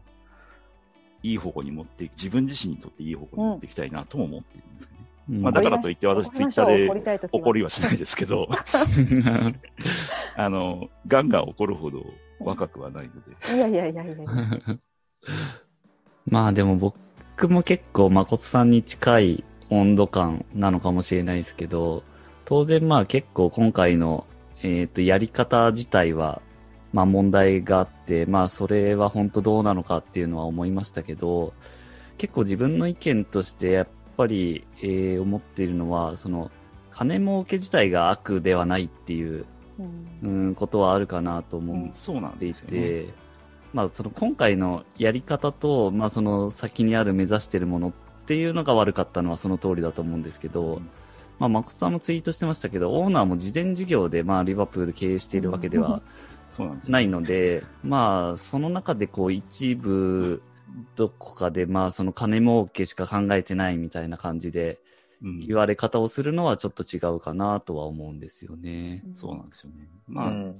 [1.22, 4.96] いい方向に持ってい自分自身にとっていい方向に持っていきたいなとも思っているんですよね。
[5.28, 8.48] うんまあだからといって私ツイッターで怒りはしないですけど、
[10.36, 12.06] あの、ガンガン怒るほど
[12.40, 13.54] 若くはないので。
[13.54, 14.26] いやいやいやいやいや。
[16.26, 22.02] まあでも僕も結構誠さんに近い温度感なのかもしれないですけど、
[22.44, 24.26] 当然まあ結構今回の、
[24.62, 26.42] えっ、と、やり方自体は、
[26.92, 31.52] まあ問題があって、まあそれは本当どうなのかっていうのは思いましたけど、
[32.18, 36.50] 結構自分の意見としてやっぱり、えー思っているのは、その、
[36.90, 39.46] 金儲け自体が悪ではないっていう、
[40.22, 42.78] うんうん、ことはあるかなと思ううんそうなんていですよね。
[42.78, 43.08] て、
[43.72, 47.92] まあ、その今回のやり方と、まあ、その先にある目指してるものっ
[48.26, 50.90] ていうのが悪かったのはその通りだと思うんですけど、うん
[51.38, 56.00] まあ、マコさんもツイートしてましたけど、オーナーも事前事業で、まあ、リバプール経営しているわけでは
[56.50, 60.42] そうなんですよないので、まあ、その中でこう一部、
[60.96, 64.78] どこかで、まあ、その金儲けしか考えてないみたいな感じで
[65.22, 69.04] うん言われ方をするのはちょっと違うかなとは思うんですよね。
[69.12, 69.88] そうなんですよね。
[70.08, 70.54] うまあ、ん。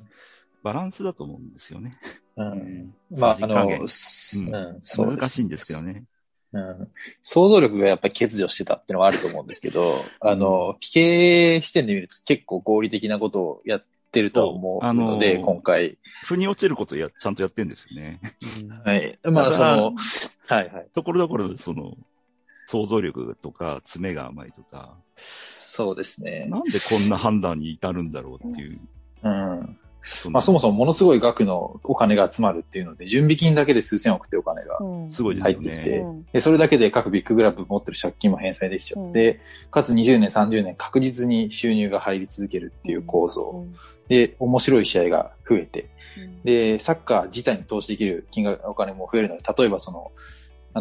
[0.62, 1.92] バランスだと思うんですよね。
[2.36, 2.94] うん。
[3.18, 6.04] まあ、あの、すうんうん、そうです難しいんですけどね。
[6.54, 6.88] うん
[7.22, 15.98] 想像力がやっぱり欠如してたっていうのはあると思うんですけど、あの、経営視点で見ると結構合理的なことをやっってると思うので、あのー今回。
[16.22, 18.20] 腑に落ちることや、ちゃんとやってんですよね。
[18.84, 19.18] はい。
[19.24, 19.92] まあ、その、
[20.48, 20.86] はいはい。
[20.94, 21.94] ところどころ、その、
[22.66, 26.46] 想像力とか、詰めが甘いとか、そうですね。
[26.48, 28.80] なんでこんな判断に至るんだろうっていう。
[29.24, 29.30] うん。
[29.30, 29.83] その
[30.30, 34.78] まあ、そもそもものすごい額のお金が集まるっていうので、準備金だけで数千億ってお金が。
[34.80, 35.10] うん。
[35.10, 35.64] すごいですよね。
[35.64, 36.26] 入ってきてうん。
[36.32, 39.40] で、それだけで各ビッググラブ持ってる借金も返済できちゃって、
[39.70, 43.64] かつ20年、30年確実に収入が入り続けるっていう構造。
[44.08, 45.88] で、面白い試合が増えて、
[46.44, 50.12] で、サッカー自体に投資できる金額、お金も増えるので、例えばその、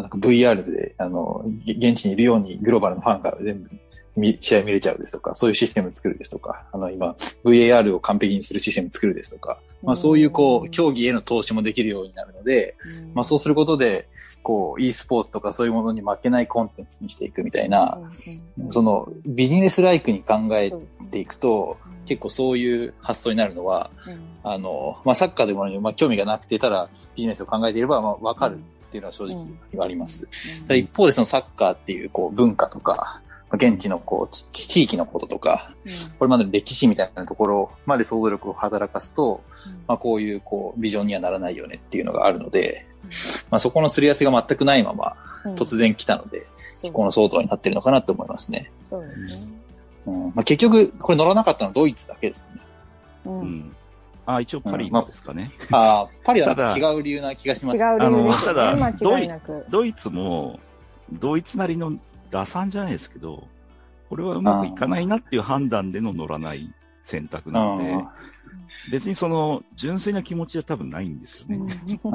[0.00, 3.70] んか VR で、あの、げ現地にいるようにグローバルのファンが全部
[4.16, 12.74] 見試合見れちゃうですとか、そういうシステム作るですとか、あの、今、VAR を完璧にするシステム作るですとか、まあそういうこう、競技への投資もできるようになるので、
[13.14, 14.08] まあそうすることで、
[14.42, 17.98] こう、e スポーツとかそういうものに負けないコンテンツにしていくみたいな、
[18.70, 20.72] そのビジネスライクに考え
[21.10, 21.76] ていくと、
[22.06, 23.90] 結構そういう発想になるのは、
[24.42, 28.58] あの、まあ、サッカーというものに、まあ、興味がなくて、ただビジネスを考えていれば、まあ、わかる
[28.94, 30.28] っていうのは正直あります。
[30.62, 35.74] ただ一方でそのサッカーっていう、こう、文化とか、まあ現地のこう、ち地域のこととか、
[36.18, 39.42] これまでの歴史みたいなところまで想像力を働かすと、
[39.88, 42.86] まあ、こういう、こう、ビジョンにはならないよねっていうのがあるので、
[43.50, 45.16] まあ、そこのすり合わせが全くないまま、
[45.56, 46.46] 突然来たので、
[46.92, 48.70] この騒動になってるのかなと思いますね。
[48.74, 49.52] そうですね。
[50.06, 52.62] うんまあ、結局、これ乗らなかったのはドイツだけですもんね。
[53.24, 53.76] うんうん。
[54.26, 55.50] あ、一応パリのですかね。
[55.70, 57.76] ああ、パリは違う理由な気がします。
[57.76, 58.60] 違う理由ですよね。
[58.60, 59.66] あのただ間違いなく。
[59.68, 60.58] ドイツも、
[61.12, 61.92] ドイツなりの
[62.30, 63.46] 打算じゃないですけど、
[64.08, 68.06] これはうまくいかないなっていう判断での乗らない選択なのでうん、
[68.92, 71.56] 別にその純粋な気持ちは多分ないんですよね。
[72.04, 72.12] うん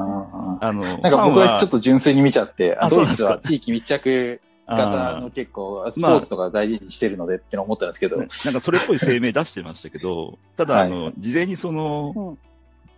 [0.62, 12.38] あの、なんか僕はちょっと純粋に見ちゃって、あドイツそうですかは地域密着型あの結構スポーツとか大事にしてるのでっての思ったんですけど、ーなんかそれっぽい声明出してましたけど、 ただ、あの、事前にその、うん。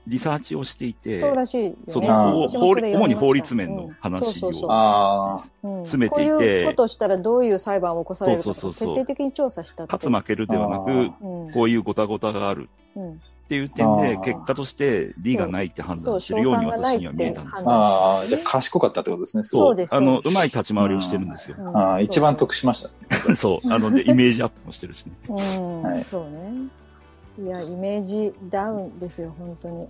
[0.07, 1.75] リサーチをしていて、そうらしいよね。
[1.87, 2.07] その
[2.49, 4.71] 私もそれ読みました主に法律面の話をうんそうそうそう。
[4.71, 5.83] ああ、うん。
[5.83, 6.31] 詰めていて。
[6.31, 9.83] こういうことをしたらどういう裁判を起こされるかとそうそうそうそうか徹底的に調査した。
[9.83, 11.01] 勝つ負けるではなく、う
[11.49, 17.69] んこういうごたごたがあるうんっていう点で結果として利がないって判断してるように私には見えたんですよ。
[17.69, 19.43] ああ、じゃあ賢かったってことですね。
[19.43, 21.57] そうですあの、うまい立ち回りをしてるんですよ。
[21.59, 23.35] うんああ、一番得しましたね。
[23.35, 23.73] そう。
[23.73, 25.11] あの、で、イメージアップもしてるしね。
[25.27, 26.69] うんはいそうね。
[27.45, 29.87] いや、イメージダウンですよ、本当に。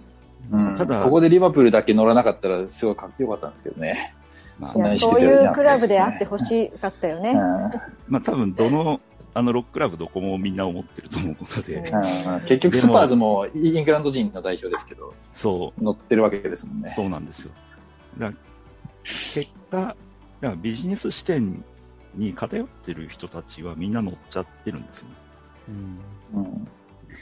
[0.52, 4.16] うんただここでリバプールだけ乗らなかったらすごいかっこよかったんですけどね。
[4.58, 7.36] まあそういうクラブであってほしかったよね。
[8.08, 9.00] まあ多分、どの、
[9.34, 16.94] あの、ロッククラブどこもみんな思ってると思うので、うんうん結局スパーズもイングランド人の代表ですけど、そ乗ってるわけですもんう、ね。
[16.96, 17.52] そうなんですよ。
[18.18, 18.34] だ
[19.04, 19.96] 結果、
[20.42, 21.64] だビジネス視点
[22.16, 25.16] に偏ってる人たちはみんな乗っちゃってるんですよね。
[26.34, 26.68] うん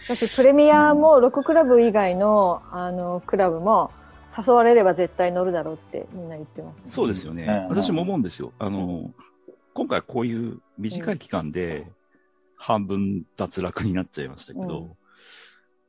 [0.07, 3.91] だってプレミアも6クラブ以外のあのクラブも
[4.35, 7.43] 誘われれば絶対乗るだろうってみんな言ってます、そうですよね。
[7.43, 8.53] うん私も思うんですよ。
[8.57, 9.11] あの、
[9.73, 11.85] 今回こういう短い期間で
[12.59, 14.91] 半分脱落になっちゃいましたけど、うん。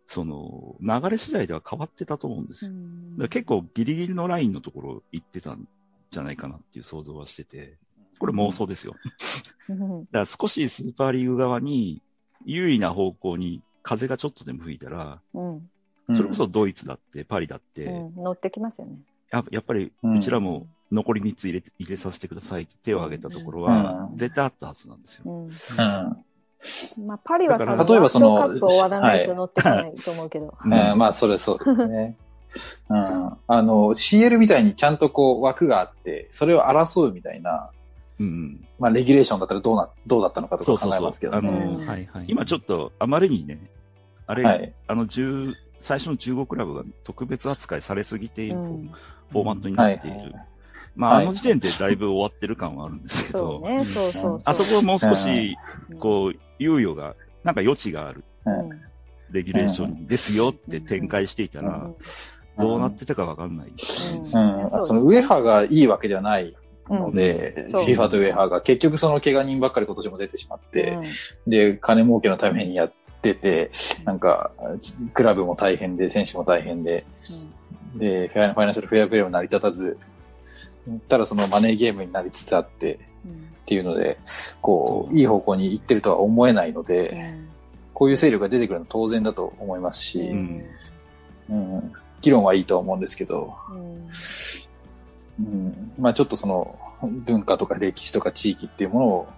[0.06, 3.28] その、流れ次第では変わってたと思うんですよ。
[3.28, 5.68] 結構ギリギリのラインのところ行ってたん
[6.10, 7.76] じゃないかなっていう想像はしてて、
[8.18, 8.94] これ妄想ですよ。
[9.68, 10.00] うん。
[10.04, 12.02] だから少しスーパーリーグ側に
[12.44, 15.70] 有利な方向に風がちょっとでも吹いたら、うん。
[16.12, 18.22] それこそドイツだってパリだって、うん。
[18.22, 18.96] 乗ってきますよね。
[19.32, 24.16] ややっぱりうちらも残り3つ入れて入れさせてくださいって手を挙げたところはうん。
[24.16, 25.48] 絶対あったはずなんですよ。
[26.96, 30.54] うんうんまあ、パリは多分例えばそのドカップ終わらないと乗ってこないと思うけど。
[30.64, 32.16] うんえーまあ、それそうですね。
[32.88, 32.98] うん、
[33.46, 37.70] あの、CL みたいにちゃんとこう枠があって、それを争うみたいな、
[38.18, 38.66] うん。
[38.78, 41.48] まあ、レギュレーションだったらどうな、どうだったのかとか考えそうそうそうますけどね。
[41.48, 42.24] あのうんはいはい。
[42.26, 43.58] 今ちょっとあまりにね、
[44.26, 44.72] あれ、はい。
[44.86, 48.90] あの10、最初の15クラブが特別扱いされすぎているうん
[49.30, 50.16] フォーマットにはないっている。
[50.16, 50.49] まあ、はい
[50.98, 54.38] あの時点でだいぶ終わってる感はあるんですけど、そうね、そうそうそう。
[54.44, 55.56] あそこはもう少し、
[55.90, 58.70] うん、こう、猶予が、なんか余地があるうん、
[59.30, 61.90] レギュレーションですよって展開していたら、
[62.58, 63.68] どうなってたかわかんない。
[63.68, 64.38] うん、そ
[64.94, 66.54] のウェハがいいわけではない
[66.88, 67.76] ので、うん。
[67.84, 73.70] FIFA と UEFA が結局その怪我人ばっかり今年も出てしまって、うんで、金儲けのためにやってて、
[74.04, 74.50] なんか、
[75.14, 77.04] クラブも大変で、選手も大変で、
[77.94, 79.98] で、フェアファイナンシャルフェアプレーも成り立たず、
[81.08, 83.32] ただそのマネーゲームになりつつあって、うん。
[83.32, 83.34] っ
[83.66, 84.18] ていうので、
[84.60, 87.48] こう、いい方向に行ってるとは思えないのうで、ん。
[87.94, 90.64] こういう勢力が出てくるのは当然だと思いますし、うん。
[91.50, 94.10] うん、議論はいいとは思うんですけど、うん。
[95.38, 99.28] うん、まあちょっとその、文化とか歴史とか地域っていうものを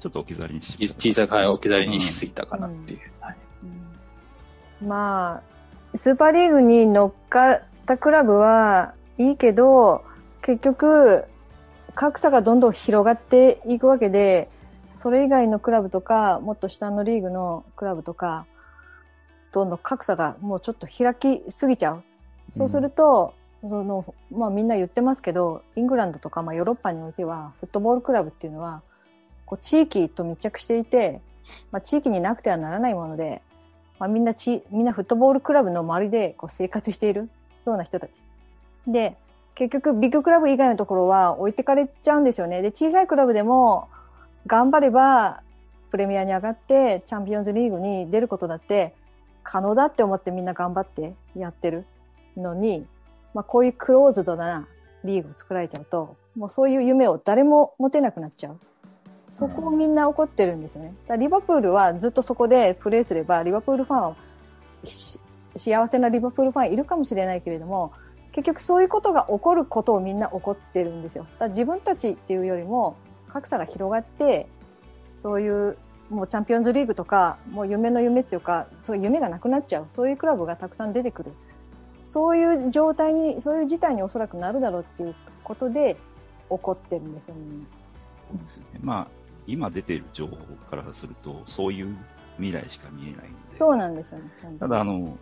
[0.00, 3.00] ちょっと置き去りにして小さく置き去りにしすぎたかなっていう。
[4.86, 5.40] ま
[5.94, 10.04] あ、スーパーリーグに乗っかったクラブはいいけど、
[10.42, 11.24] 結局、
[11.94, 14.48] 格差がどんどん広がっていくわけで、
[14.92, 18.46] それ以外のクラブとか、もっと下のリーグのクラブとか、
[19.52, 22.02] どんどん格差がもうちょっと開きすぎちゃう。
[22.48, 23.34] そうすると、
[23.66, 28.82] その、まあみんな言ってますけど、イングランドとか、まあヨーロッパにおいては、フットボールクラブっていうのは、
[29.46, 31.20] こう地域と密着していて、
[31.70, 33.42] まあ地域になくてはならないもので、
[33.98, 37.30] まあみんなち、みんなフットボールクラブの周りでこう生活している
[37.66, 38.10] ような人たち。
[38.86, 39.16] で、
[39.54, 42.62] 結局ビッグクラブ以外のところは置いてかれちゃうんですよね。
[42.62, 43.88] で、小さいクラブでも
[44.46, 45.42] 頑張れば
[45.90, 48.94] プレミアに上がってチャンピオンズリーグに出ることだって
[49.42, 51.84] 可能だって思ってみんな頑張ってやってる
[52.36, 52.86] のに、
[53.34, 54.66] まあこういうクローズドな
[55.04, 58.58] リーグを作られちゃうと、もうそういう夢を誰も持てなくなっちゃう。
[59.24, 60.94] そこをみんな怒ってるんですよね。
[61.08, 64.16] だリバプールはずっとそこでプレーすれば、リバプールファンは
[65.56, 67.92] 幸せなリバプールファンいるかもしれないけれども、
[68.32, 71.26] 結局そういうことが起こることをみんな怒ってるんですよ。
[71.38, 72.96] だ自分たちっていうよりも
[73.28, 74.48] 格差が広がって、
[75.12, 75.76] そういう
[76.12, 79.86] もうチャンピオンズリーグとか、もう夢の夢っていうか、そういう夢がなくなっちゃう。
[79.88, 81.32] そういうクラブがたくさん出てくる。
[81.98, 85.96] そういう状態に、そういう事態におそらくなるだろうっていうことで
[86.50, 87.40] 怒ってるんですよね。
[88.30, 88.80] そうですよね。
[88.82, 89.06] まあ、
[89.46, 90.36] 今出ている情報
[90.68, 91.96] からすると、そういう
[92.36, 93.56] 未来しか見えないので。
[93.56, 94.30] そうなんですよね。
[94.58, 95.16] ただ、あの、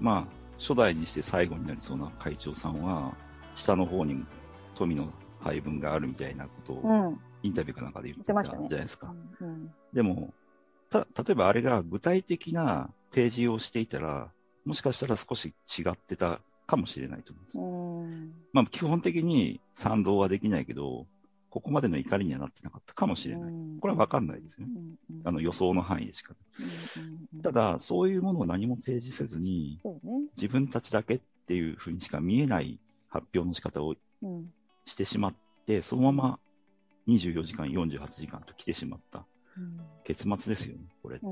[0.00, 3.14] まあ、初代にして最後になりそうな会長さんは、
[3.54, 4.24] 下の方に
[4.74, 9.14] 富の配分があるみたいなことを、インタビューかなんかで言ってたじゃないですか。
[9.40, 10.32] うんうん、でも、
[10.90, 14.30] た、例えばあれが具体的な提示をしていたら、
[14.64, 18.38] もしかしたら少し違ってたかもしれないと思います。
[18.52, 21.06] まあ、基本的に賛同はできないけど、
[21.56, 23.52] ここまでの怒りにはなってなかったかもしれない。
[23.80, 24.74] これはわかんないですよね。
[25.24, 26.34] あの予想の範囲でしか。
[27.42, 29.78] ただ、そういうものを何も提示せずに、
[30.36, 33.94] 自分たちだけっていうふうにしか見えない発表の仕方を
[34.84, 36.38] してしまって、そのまま
[37.08, 39.24] 24時間、48時間と来てしまった
[40.04, 41.26] 結末ですよね、これって。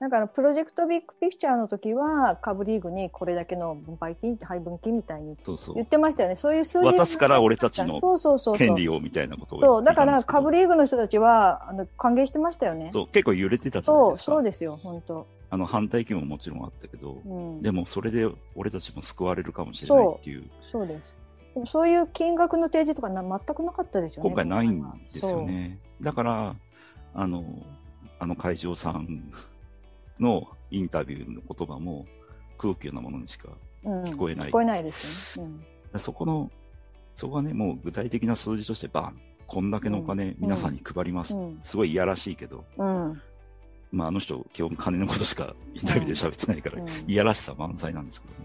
[0.00, 5.36] うんだからプロジェクトビッグピクチャーの時は株リーグにこれだけの分配金配分金みたいに
[5.74, 6.36] 言ってましたよね。
[6.36, 8.00] そういう数字渡すから俺たちの
[8.56, 12.88] 権利をみたいなことをそうだから株リーグの人たちはあの歓迎してましたよね。
[12.92, 14.24] そう結構揺れてたじゃないですか。
[14.24, 15.26] そうそうですよ本当。
[15.50, 20.44] あの反対意見ももちろんあったけど、うん、でもそれで俺たちも救われるかもしれないっていう。
[20.70, 21.14] そうです。
[21.54, 24.30] でもそういう金額の提示とかな全くなかったですよね。
[24.30, 24.82] 今回ないん
[25.12, 25.78] ですよね。
[26.00, 26.56] だから
[27.12, 27.44] あの
[28.18, 29.30] あの会場さん
[30.20, 32.06] のインタビューの言葉も
[32.58, 33.48] 空気なものにしか
[33.84, 34.46] 聞こえない。
[34.46, 35.48] うん、聞こえないですね。
[35.92, 36.50] うん、そこの、
[37.14, 41.36] そこはね、もう具体的な数字としてバン、こんだけのお金皆さんに配ります。
[41.36, 42.64] うん、すごいいやらしいけど、
[43.90, 48.38] まああの人基本金のことしかインタビューで喋ってないから、いやらしさ満載なんですけど、ね、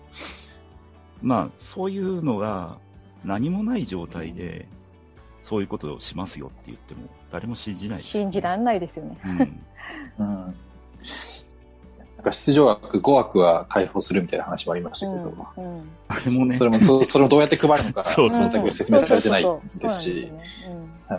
[1.22, 2.80] まあそういうのが
[3.24, 4.68] 何もない状態で、
[5.42, 9.18] そういうことをしますよって言っても誰も信じない、ね、信じられないですよね。
[10.18, 10.56] うん、 うん。
[11.04, 11.45] か
[12.32, 16.56] 出場枠5枠は開放するみたいな話もありましたけど、うんうん、あれもね。
[16.56, 19.46] それも、それもどうやって配るのか、そうそう全く説明されてない
[19.78, 20.32] ですし、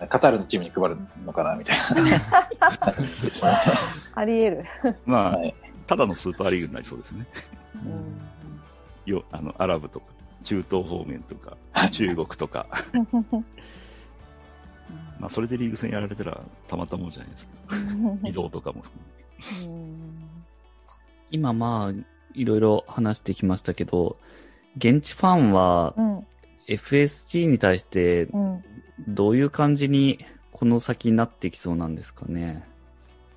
[0.08, 1.84] カタールのチームに配るのかな、みたいな。
[4.14, 4.64] あり得る。
[5.04, 5.54] まあ、はい、
[5.86, 7.26] ただのスーパーリーグになりそうですね。
[7.74, 10.06] うん、よ、あの、アラブとか、
[10.42, 11.56] 中東方面とか、
[11.90, 12.66] 中国とか。
[15.18, 17.52] まあ、それでリーグ戦やられたらたまったもんじゃないですか。
[18.28, 19.76] 移動とかも含め
[20.20, 20.35] て。
[21.30, 24.16] 今まあ、いろいろ話してきましたけど、
[24.76, 25.94] 現地ファンは、
[26.68, 28.28] FSG に対して、
[29.08, 32.64] どういう感じにこの先になってきそうなんですかね。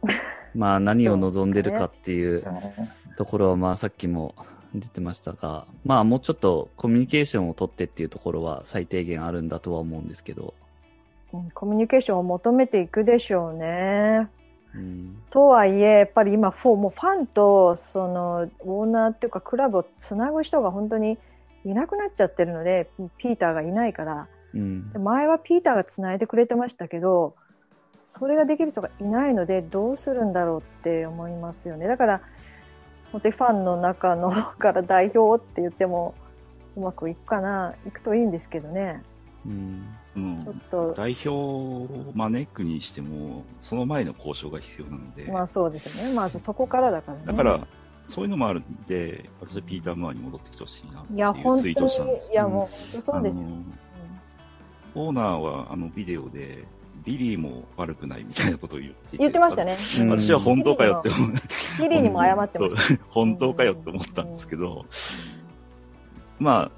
[0.55, 2.43] まあ何を望んでるかっていう
[3.17, 4.35] ところは、まあさっきも
[4.73, 10.53] 出てましたが、まあもうちょっとコミュニケーションを取ってっていうところは最低限あるんだとは思うんですけど。
[11.53, 14.29] コミュニケーションを求めていくでしょうね。
[15.29, 21.17] とはいえ、やっぱり今、フォもうファンとそのオーナーっていうかクラブをつなぐ人が本当に
[21.65, 27.35] いなくなっちゃってるので、ピーターがいないから、うん、前はピーターがつないでくれてましたけど、
[28.01, 31.87] それができる人がいないので、どうするんだろうって思いますよね。
[31.87, 32.21] だから、
[33.11, 36.15] 本当にファンの中のから代表って言っても、
[36.75, 39.03] うまくいくかな、いくといいんですけどね。
[39.45, 45.31] うんうん、ちょっと代表を招くにしても、その前の交渉が必要なので。
[45.31, 46.13] まあそうですね。
[46.13, 47.23] まずそこからだからね。
[47.25, 47.67] だから、
[48.07, 53.45] そういうのもあるんで、私はピーター・ムーアに戻ってきてほしいなっていうツイートしたんですいや、もう、そうですよ。
[54.95, 56.65] オーナーはあのビデオで
[57.05, 59.77] ビリーも悪くないみたいなことを言って言ってましたね。
[59.99, 61.31] うん私は本当かよって思う。
[61.79, 63.03] ビリーにも謝ってました。
[63.09, 64.85] 本当かよって思ったんですけど、
[66.39, 66.71] まあ、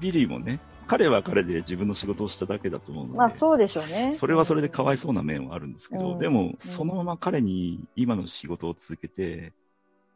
[0.00, 4.12] ビリーもね、彼は彼で自分の仕事をしただけだと思うので、まあそうでしょうね。
[4.14, 9.52] それはそれでかわいそうな面はあるんですけど、うんでも、そのまま彼に今の仕事を続けて、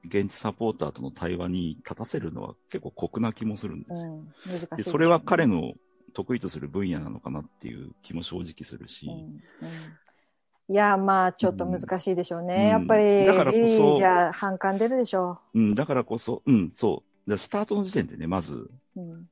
[0.05, 4.13] 現地サポーターとの対話に立たせるのは結構酷な気もするんですよ。
[4.13, 5.73] うん、難しいでそれは彼の
[6.13, 9.07] 得意とする分野なのかなっていう気も正直するし、
[10.71, 12.55] いや、まあ、ちょっと難しいでしょうね。
[12.55, 17.31] うんやっぱり、だからこそじゃ反感出るでしょうん、だからこそ、うん、そう。
[17.31, 18.71] でスタートの時点でね、まず、う。
[18.97, 19.29] うん。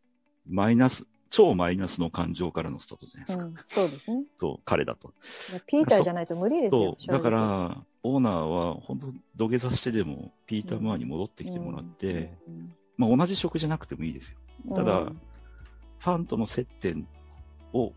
[0.48, 1.06] マイナス、
[1.36, 3.44] 超マイナスの感情からのスタートじゃないですか。
[3.44, 4.24] うん、そうですね。
[4.36, 5.12] そう、彼だと。
[5.66, 6.96] ピーターじゃないと無理ですよ。
[6.98, 14.38] そう、だから、オーナーは本当土下座してでも、ピーター・ムーアに戻ってきてもらって、うん、まあ同じ職じゃなくてもいいですよ。
[14.74, 15.20] ただうん
[15.98, 17.06] ファンとの接点
[17.74, 17.92] を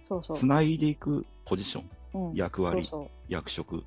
[0.00, 0.36] そうそう。
[0.36, 3.82] 繋いでいくポジション、うん役割そうそう役職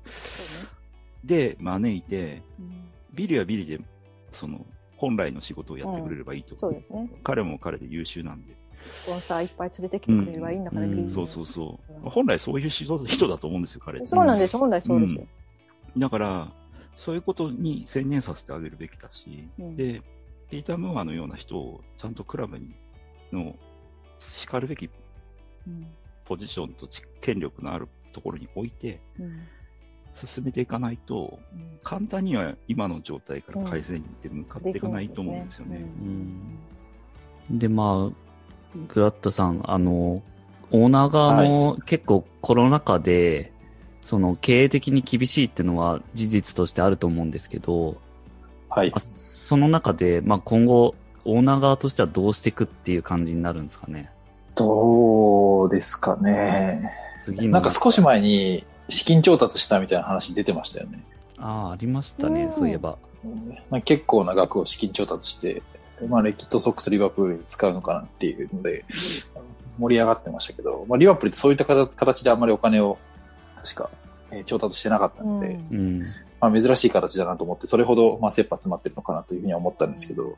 [1.24, 3.80] で招いて、うんビリはビリで、
[4.30, 4.66] その、
[4.96, 6.72] 本来の仕事をやってくれればいいと思う。
[6.72, 7.10] そうですね。
[7.24, 8.61] 彼も彼で優秀なんで。
[8.90, 11.92] スポンサーいっぱい連れてきてくれればいいんだから、うんビリーそうそうそう。
[12.04, 12.10] うん。
[12.10, 14.06] 本来そういう人人だと思うんですよ、彼って。
[14.06, 15.14] そうなんです、本来そうです。
[15.14, 15.26] よ。
[15.96, 16.52] だから、
[16.94, 19.76] そういうことに専念させてあげるべきだし、うん。
[19.76, 20.02] で、
[20.50, 22.74] ピーター・ムーアのような人をちゃんとクラブに
[23.32, 23.56] の
[24.18, 24.90] 叱るべき
[25.66, 25.86] うん。
[26.24, 29.40] ポジションとち権力のあるところに置いてうん。
[30.14, 31.78] 進めていかないと、うん。
[31.82, 35.78] 簡単には今の状態から改善に向かっていかないと思うんですよね。
[35.78, 37.58] うん。
[37.58, 38.21] で、まあ、
[38.88, 40.22] グラットさん、あの、
[40.70, 43.52] オーナー側も結構コロナ禍で、
[44.00, 48.00] その経営的に厳しいっていうのは事実としてあると思うんですけど、
[48.68, 49.00] はいあ。
[49.00, 50.94] その中で、まあ今後、
[51.24, 54.10] オーナー側としてはどうしていくっていう感じになるんですかね？
[54.54, 56.90] どうですかね。
[57.22, 57.52] 次の。
[57.52, 61.04] なんか少し前に資金調達したみたいな話出てましたよね。
[61.38, 62.96] ああ、ありましたね、うんそういえば。
[63.70, 65.62] まあ、結構な額を資金調達して、
[66.08, 68.84] まあ、レキッドソックス、リバプールに使うのかなっていうので、
[69.78, 72.98] 盛り上がってましたけど、まあ、リバプールってそういった形であんまりお金を、
[73.62, 73.90] 確か、
[74.30, 76.06] えー調達してなかったので、うんうん。
[76.40, 80.36] まあ、珍しい形だなと思って、それほど、まあ、切羽詰まってるのかなというふうには思ったんですけど、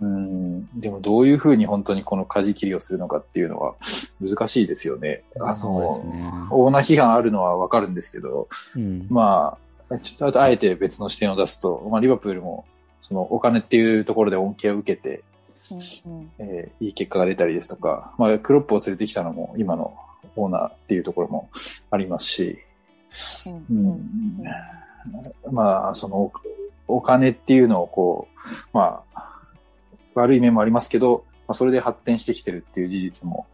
[0.00, 3.76] うん、でもどういうふうに本当にこの舵切りをするのかっていうのは
[4.20, 5.22] 難しいですよね。
[5.40, 6.32] あの、ね。
[6.50, 9.06] オーナー批判あるのはわかるんですけど、うん。
[9.08, 9.56] ま
[9.90, 12.64] あ、ちょっとあえて別の視点を出すと、まあ、リバプールも、
[13.02, 15.22] そのお金っていうところで恩恵を受けて、
[15.70, 15.74] う
[16.08, 19.94] んえーいい結果が出たりですとか、まあ、クロップを連れてきたのも今の
[20.36, 21.50] オーナーっていうところも
[21.90, 22.58] ありますし、
[23.46, 23.86] うんうん。
[25.46, 25.54] うん。
[25.54, 26.32] まあ、そのお、
[26.88, 29.40] お金っていうのをこう、まあ、
[30.14, 33.46] 悪い面もありますけど、まあ、それで発展してきてるっていう事実も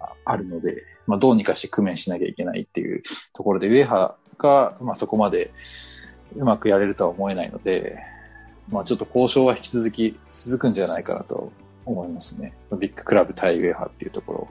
[0.00, 3.02] ああるので、まあ、どうにかして工面しなきゃいけないっていう
[3.32, 5.52] ところで、ウェハが、まあ、そこまで
[6.36, 7.98] うまくやれるとは思えないので、
[8.70, 11.52] まあ、ちょっと交渉は引き続き続くんじゃないかなと
[11.84, 12.52] 思いますね。
[12.78, 14.48] ビッグクラブ対ウェハっていうところ。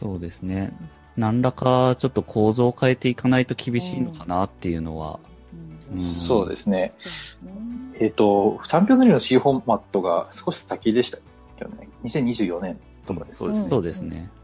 [0.00, 0.72] そうですね。
[1.16, 5.18] 何らかちょっと構造を変えていかないと厳しいのかなっていうのは。
[5.18, 6.94] うんうんそうですね。
[8.00, 11.18] えっ、と、チャンピオンズリーグの C フォーマットが少し先でした
[11.60, 11.88] よね。
[12.02, 13.48] 2024年とかですね。
[13.48, 14.30] そうですねそうですね。
[14.36, 14.43] う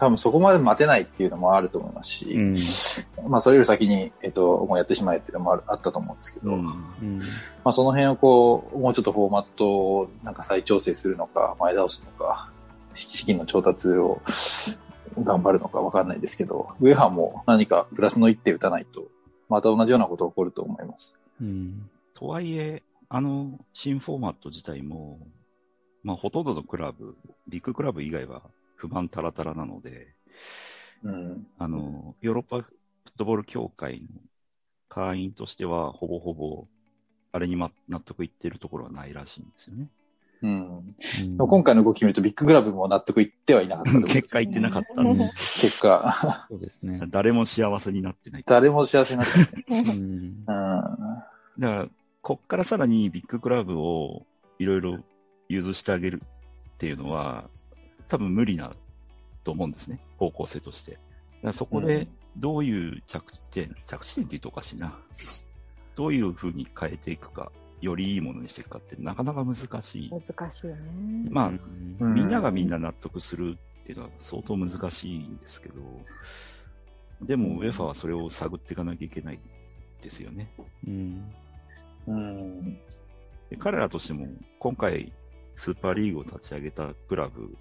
[0.00, 2.56] 多分そこまで待てないっていうのもあると思いますうん。
[2.56, 7.18] し、まあそれより先に、えっ、と、もうやってしまえっていうのもあるあったと思うんですけど、うんうん。
[7.18, 7.24] ま
[7.64, 12.50] あその辺をこう、もうちょっとフォーマットをなんか再調整するのか、前倒すのか、
[12.94, 14.22] 資金の調達を
[15.22, 19.06] 頑張るのかわかんないですけど、ウェハンも何かプラスの一手打たないと、
[19.50, 21.18] また同じようなこと起こると思います。
[21.42, 21.90] うん。
[22.14, 25.18] とはいえ、あの新フォーマット自体も、
[26.02, 28.40] まあほとんどのクラブ、ビッグクラブ以外は
[28.80, 30.14] 不満たらたらなので、
[31.04, 31.46] うん。
[31.58, 32.74] あの、ヨーロッパフ
[33.06, 34.06] ットボール協会の
[34.88, 36.66] 会員としては、ほぼほぼ、
[37.32, 39.88] あれにま納得いってるところはないらしいんですよね。
[40.42, 40.68] うん。
[40.78, 40.94] うん
[41.36, 47.00] 今回の動き見るとビッグクラブも納得いってはいなかったと思うんですよ 結果いってなかったんで、結果、 そうですね。
[47.08, 48.44] 誰も幸せになってない。
[48.46, 49.94] 誰も幸せになってない。
[49.94, 49.98] うん。
[49.98, 50.44] うん。
[50.46, 51.24] だか
[51.58, 51.88] ら、
[52.22, 54.26] こっからさらにビッグクラブを
[54.58, 54.98] いろいろ
[55.48, 57.44] 融通してあげるっていうのは、
[58.10, 58.72] 多分無理な
[59.44, 60.00] と思うんですね。
[60.18, 60.92] 方向性として。
[60.92, 61.02] だか
[61.42, 64.94] らそこうんでどういう着地点、着地点って言うとおかしいな。
[65.94, 70.10] どういうふうに変えていくか、よりいいものにしていくかってなかなか難しい。
[70.10, 71.28] 難しいよね。
[71.30, 71.48] まあ、
[72.00, 75.74] うんみんながみんな納得するっていうのは相当難しいんですけど、
[77.22, 79.38] でも、ウェファはそれを探っていかなきゃいけない
[80.02, 80.50] ですよね。
[80.86, 81.32] うん。
[82.06, 82.74] うん。
[83.50, 84.26] で彼らとしても、
[84.58, 85.12] 今回、
[85.56, 87.54] スーパーリーグを立ち上げたクラブ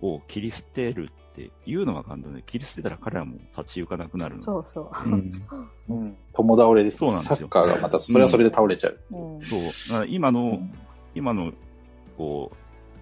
[0.00, 4.44] を切り捨てるっって言うのは簡単で、切り捨てたら彼らも立ち行かなくなるので。
[4.44, 5.08] そうそう。
[5.08, 5.46] うん。
[5.90, 6.16] うん。
[6.32, 6.96] 友倒れです。
[6.96, 8.98] そうなんですよサッカーがまた、それはそれで倒れちゃう。
[9.10, 9.60] うんそう。
[9.90, 10.60] だから今の、
[11.14, 11.52] 今の、
[12.16, 12.50] こ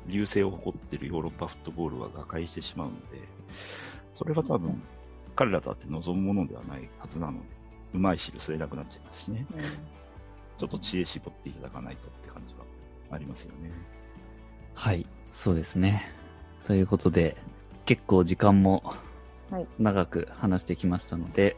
[0.08, 3.20] う、流星を誇ってるヨーロッパフットボールは瓦解してしまうので、
[4.12, 4.82] それは多分、
[5.36, 7.38] 彼らだって望むものではないはずなので、
[7.94, 9.46] うまい汁吸えなくなっちゃいますしね。
[10.58, 12.60] ちょっと知恵絞っていただかないとって感じは
[13.10, 13.70] ありますよね。
[14.74, 15.06] はい。
[15.26, 16.23] そうですね。
[16.66, 17.36] ということで、
[17.84, 18.82] 結構時間も
[19.50, 21.56] はい長く話してきましたので、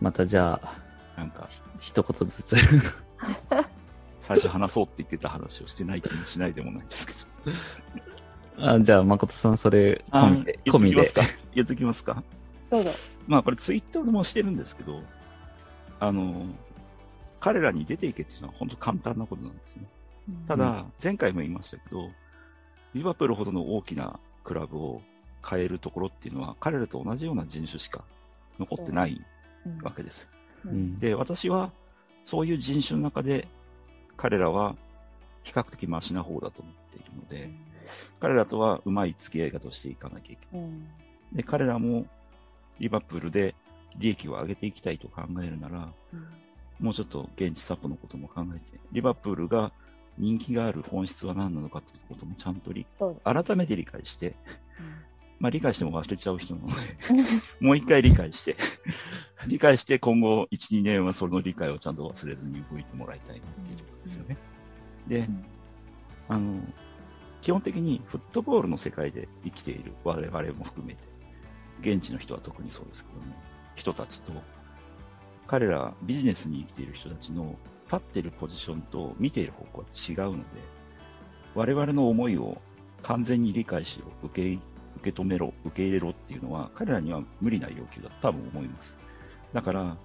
[0.00, 0.82] またじゃあ、
[1.16, 1.48] なんか、
[1.80, 2.56] 一言ずつ
[4.20, 7.12] 最初話そうって言ってた話をしてない気もしないでもないですけ
[8.60, 8.66] ど。
[8.72, 11.32] あじゃあ、誠さんそれ込みで、言込みでっときます。
[11.32, 12.22] か言っときますか
[12.68, 12.90] どうぞ。
[13.26, 15.02] まあこれツイッターでもしてるんですけど、
[15.98, 16.46] あの、
[17.40, 19.86] 彼らに出ていけっていうのは本当簡単なことなんですね。
[20.48, 22.10] ただ、前回も言いましたけど、
[22.94, 25.02] リバプールほどの大きなクラブを
[25.48, 28.04] 変えるところっていうのは、彼らと同じような人種しか
[28.58, 29.20] 残ってない
[29.66, 30.28] うんわけです。
[30.64, 30.98] ううんん。
[31.00, 31.72] で、私は、
[32.24, 33.48] そういう人種の中で、
[34.16, 34.76] 彼らは
[35.42, 37.50] 比較的マシな方だと思っているので、
[38.20, 40.64] 彼らとはうまい付き合い方をしていかなきゃいけない。
[40.64, 40.86] うん
[41.32, 42.06] で、彼らも
[42.78, 43.56] リバプールで
[43.98, 45.92] 利益を上げていきたいと考えるなら、
[46.78, 49.72] もうちょっと現地サポのことも考えて、リバプールが
[50.18, 52.86] 人気がある本質は何なのかということもちゃんと理
[53.24, 54.34] 改めて理解して、
[55.38, 56.74] まあ理解しても忘れちゃう人なので、
[57.60, 58.56] もう一回理解して、
[59.46, 64.36] 理解して今後1、2年はその理解をちゃんと忘れずに動いてもらいたいなっていうところですよね。
[65.06, 65.28] で、
[66.28, 66.60] あの、
[67.42, 71.06] 基本的にフットボールの世界で生きている我々も含めて、
[71.80, 73.34] 現地の人は特にそうですけども、
[73.74, 74.32] 人たちと、
[75.46, 77.56] 彼らビジネスに生きている人たちの
[77.86, 80.44] 立ってるポジションと見ている方向は違うので、
[81.54, 82.60] 我々の思いを
[83.02, 84.60] 完全に理解しろ、受け、
[84.96, 88.98] 受け止めろ、受け入れろっていうのは彼らには無理な要求だと多分思います。
[89.52, 89.96] だから、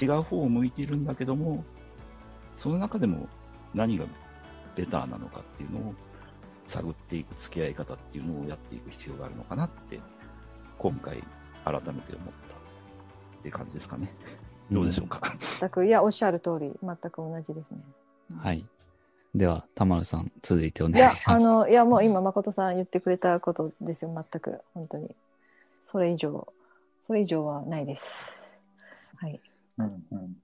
[0.00, 1.64] 違う方を向いているんだけども、
[2.54, 3.28] その中でも
[3.74, 4.04] 何が
[4.76, 5.94] ベターなのかっていうのを
[6.66, 9.98] 探っていく付き合い方っていうのをやっていく必要があるのかなって、
[10.76, 11.22] 今回
[11.64, 12.00] 改めて思っ
[12.48, 12.58] たっ
[13.42, 14.12] て感じですかね。
[14.70, 15.20] どうでしょうか？
[15.38, 17.78] 全く、いや、おっしゃる通り、全く同じですね。
[18.38, 18.64] はい。
[19.34, 21.46] では、田丸さん、続いておいや願いし、ます。
[21.46, 24.60] あの、いや、もう今、誠さん言ってくれたことですよ、全く。
[24.74, 25.14] 本当に。
[25.80, 26.52] それ以上、
[26.98, 28.04] それ以上はないです。
[29.16, 29.40] はい。
[29.78, 30.36] うんうん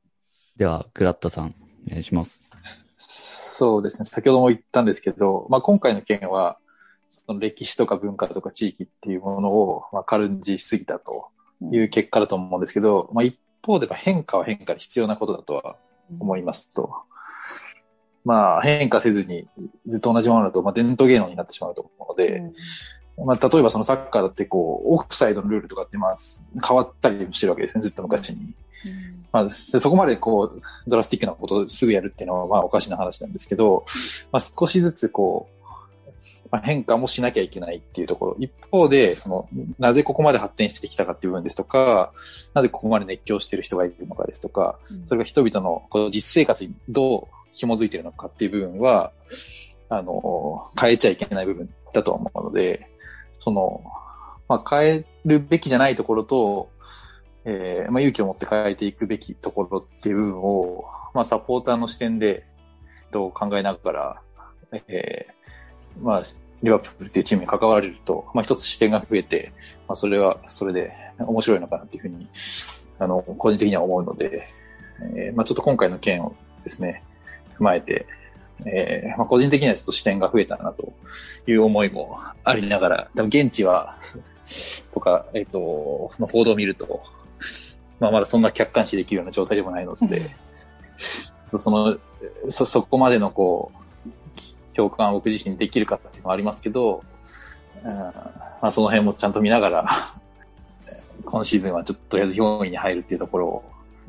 [0.57, 1.55] では、グラッドさん、
[1.89, 2.45] お願いします。
[2.61, 4.05] そうですね。
[4.05, 6.59] 先ほども言ったんですけど、まあ、今回の件は、
[7.09, 11.27] その歴史とか文化とか地域っていうものを、まあ、軽んじしすぎたと
[11.73, 15.77] いう結果だと思うんですけど、まあ、一方では変化は変化で必要なことだとは
[16.21, 16.93] 思いますと。
[18.25, 19.47] まあ、変化せずに
[19.87, 22.43] ずっと同じものだと、まあ、伝統芸能になってしまうと思うので、
[23.23, 26.17] まあ、例えばそのサッカーだってこう、オフサイドのルールとかってまあ、
[26.67, 28.55] 変わったりもしてるわけですね、ずっと昔に。
[29.31, 30.59] まあ、でそこまでこう、
[30.89, 33.85] ドラスティックなことをすぐやるっていうのはまあおかしな話なんですけど、
[34.33, 35.54] まあ少しずつこう、
[36.55, 38.37] まあ、変化もしなきゃいけないっていうところ。
[38.39, 39.49] 一方で、その、
[39.81, 42.13] なぜここまで発展してきたかっていう部分ですとか、
[42.55, 49.11] なぜここまで熱狂している人がいるのかですとか、それが人々のこの実生活にどう紐づいているのかっていう部分は、
[49.89, 52.89] あの、変えちゃいけない部分だとは思うので、
[53.41, 53.83] その、
[54.49, 56.71] まあ、変えるべきじゃないところと、
[57.47, 60.85] えーまあ、勇気を持って変えていくべきところっていう部分を、
[61.15, 62.47] まあ、サポーターの視点で、
[63.11, 64.23] と考えながら、
[64.87, 65.35] えー
[66.01, 66.23] まあ、
[66.63, 69.53] リバプールっていうチームに関われると、まあ、一つ視点が増えて、
[69.89, 72.29] まあ、それは、それで面白いのかなっていうふうに、
[72.99, 74.49] あの、個人的には思うので、
[75.17, 77.03] えーまあ、ちょっと今回の件をですね、
[77.59, 78.07] 踏まえて、
[78.67, 80.93] えーまあ、個人的にはちょっと視点が増えたなと
[81.47, 83.99] いう思いもありながら、多分現地は、
[84.93, 87.03] とか、えっ、と、の報道を見ると、
[87.99, 90.23] まあ、まだそんな客観視できるような状態でもないので、
[91.59, 91.97] その、
[92.49, 93.84] そ、そこまでのこう、
[94.75, 97.03] 共感を僕自身にできるかっていうのはありますけど、
[97.83, 97.89] うん
[98.65, 100.15] まあ、その辺もちゃんと見ながら、
[101.25, 103.65] 今シーズンはちょっとりあえず4位に入るっていうところを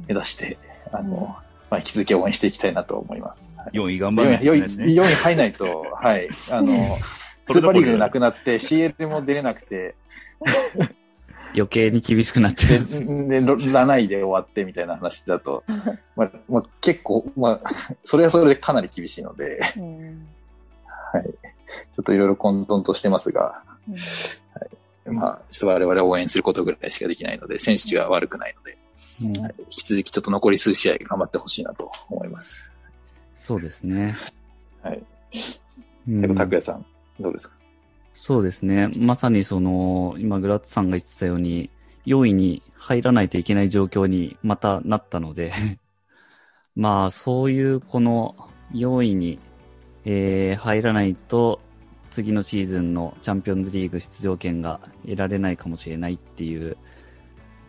[0.07, 0.57] 目指して、
[0.91, 1.35] あの、
[1.69, 3.51] まあ、引き続き応援していきたいなと思います。
[3.73, 4.93] 4位頑張らないといけないです4ね。
[4.93, 6.29] 位入んないと、 はい。
[6.51, 6.97] あの、
[7.47, 9.95] スーパーリーグなくなって CL も出れなくて、
[11.53, 12.99] 余計に厳しくなっちゃで、うんです。
[12.99, 15.63] で7位で終わってみたいな話だと、
[16.15, 17.69] まあ、まあ、結構、まあ、
[18.03, 20.27] それはそれでかなり厳しいので、うん
[21.13, 21.23] はい。
[21.23, 23.63] ちょっといろいろ混沌としてますが、
[25.05, 28.77] まあ、ちょっと我々を応援することぐらいしかできないので、選手が悪くないので、
[29.23, 32.69] うんはい引き続きちょっと残り数試合頑張ってほしいなと思います。
[33.35, 34.17] そうですね。
[34.81, 35.03] はい。
[36.07, 36.85] うんでも、拓也さん、
[37.19, 37.55] どうですか？
[38.13, 38.89] そうですね。
[38.97, 41.69] まさにその、今グラッツさんが言ってたように、
[42.05, 45.51] 4位に入らないといけない状況にまたなったので
[46.75, 48.35] まあそういうこの
[48.73, 49.39] 4位に、
[50.05, 51.59] えー、入らないと
[52.11, 56.77] 次のシーズンのチャンピオンズリーグ出場権が得られないかもしれないっていう、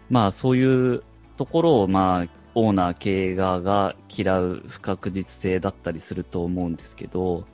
[0.08, 1.02] まあそういう
[1.36, 7.44] ところをまあオーナー経営側が嫌う不確実性だったりすると思うんですけど、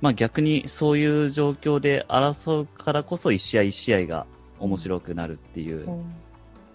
[0.00, 4.26] まあ逆にそういう状況で争うからこそ一試合一試合が
[4.60, 6.14] 面白くなるっていう、うん、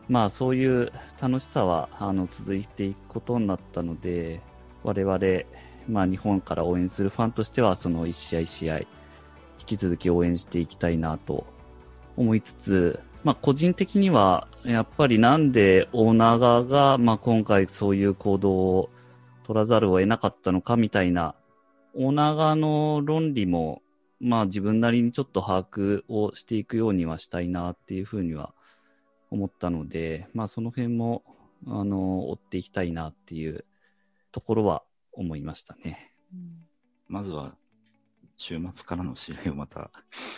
[0.10, 4.42] まあそういう楽しさはあの続いていくことになったので、
[4.84, 5.18] 我々、
[5.88, 8.86] まあ日本から応援するファンとしてはその一試合一試合、引
[9.66, 11.46] き続き応援していきたいなと
[12.16, 18.90] 思いつつ、まあ個人的にはやっぱりなんでオーナー側がまあ今回そういう行動を
[19.44, 21.36] 取らざるを得なかったのかみたいな
[21.94, 23.82] オーナー側の論理も
[24.20, 28.54] まあ自分なりにちょっと把握をしていくようにはしたいなっていうふうには
[29.30, 31.24] 思ったので、まあその辺も、
[31.68, 33.66] あの、追っていきたいなっていう
[34.32, 34.84] ところは
[35.18, 36.14] 思いましたね。
[37.08, 37.56] まずは、
[38.36, 39.92] 週末からの試合をまた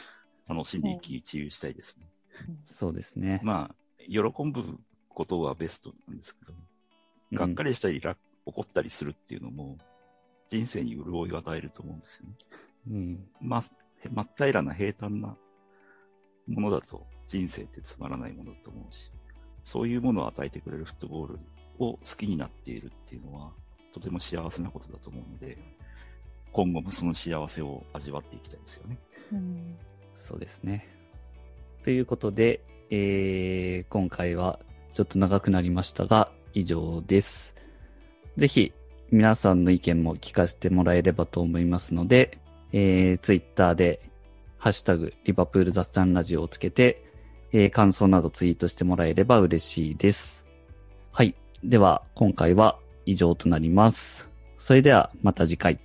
[0.48, 2.10] 楽しんで一喜一憂したいですね。
[2.66, 3.42] そうですね。
[3.44, 6.54] まあ、喜ぶことはベストなんですけど、
[7.34, 8.16] がっかりしたり、うん、
[8.46, 9.78] 怒ったりするっていうのも、
[10.48, 12.36] 人生に潤いを与えると思うんですよね。
[12.88, 13.30] うん。
[13.42, 13.62] ま、
[14.10, 15.38] 真っ平らな平坦な
[16.48, 19.12] ものだと人生ってつまらないものだと思うし、
[19.64, 21.40] そういうものを与えてくれるフットボール
[21.80, 23.54] を好きになっているっていうのは、
[23.94, 25.58] とても幸せなことだと思うので、
[26.52, 28.98] 今後もその幸せを味わっていきたいですよね。
[29.34, 29.78] うん、
[30.16, 30.88] そうですね。
[31.84, 34.60] ということで、えー、今回は
[34.94, 37.56] ちょっと長くなりましたが、以上です。
[38.38, 38.74] ぜひ、
[39.12, 42.40] 皆さんの意見も聞かせてもらえればと思いますので、
[42.72, 44.02] えー、ツイッターで、
[44.58, 47.04] ハッシュタグ、リバプール雑談ラジオをつけて、
[47.52, 50.46] えー、感想などツイートしてもらえれば嬉しいです。
[51.12, 51.36] はい。
[51.64, 52.78] では、今回は
[53.10, 54.28] 以上となります。
[54.58, 55.80] それでは、また次回。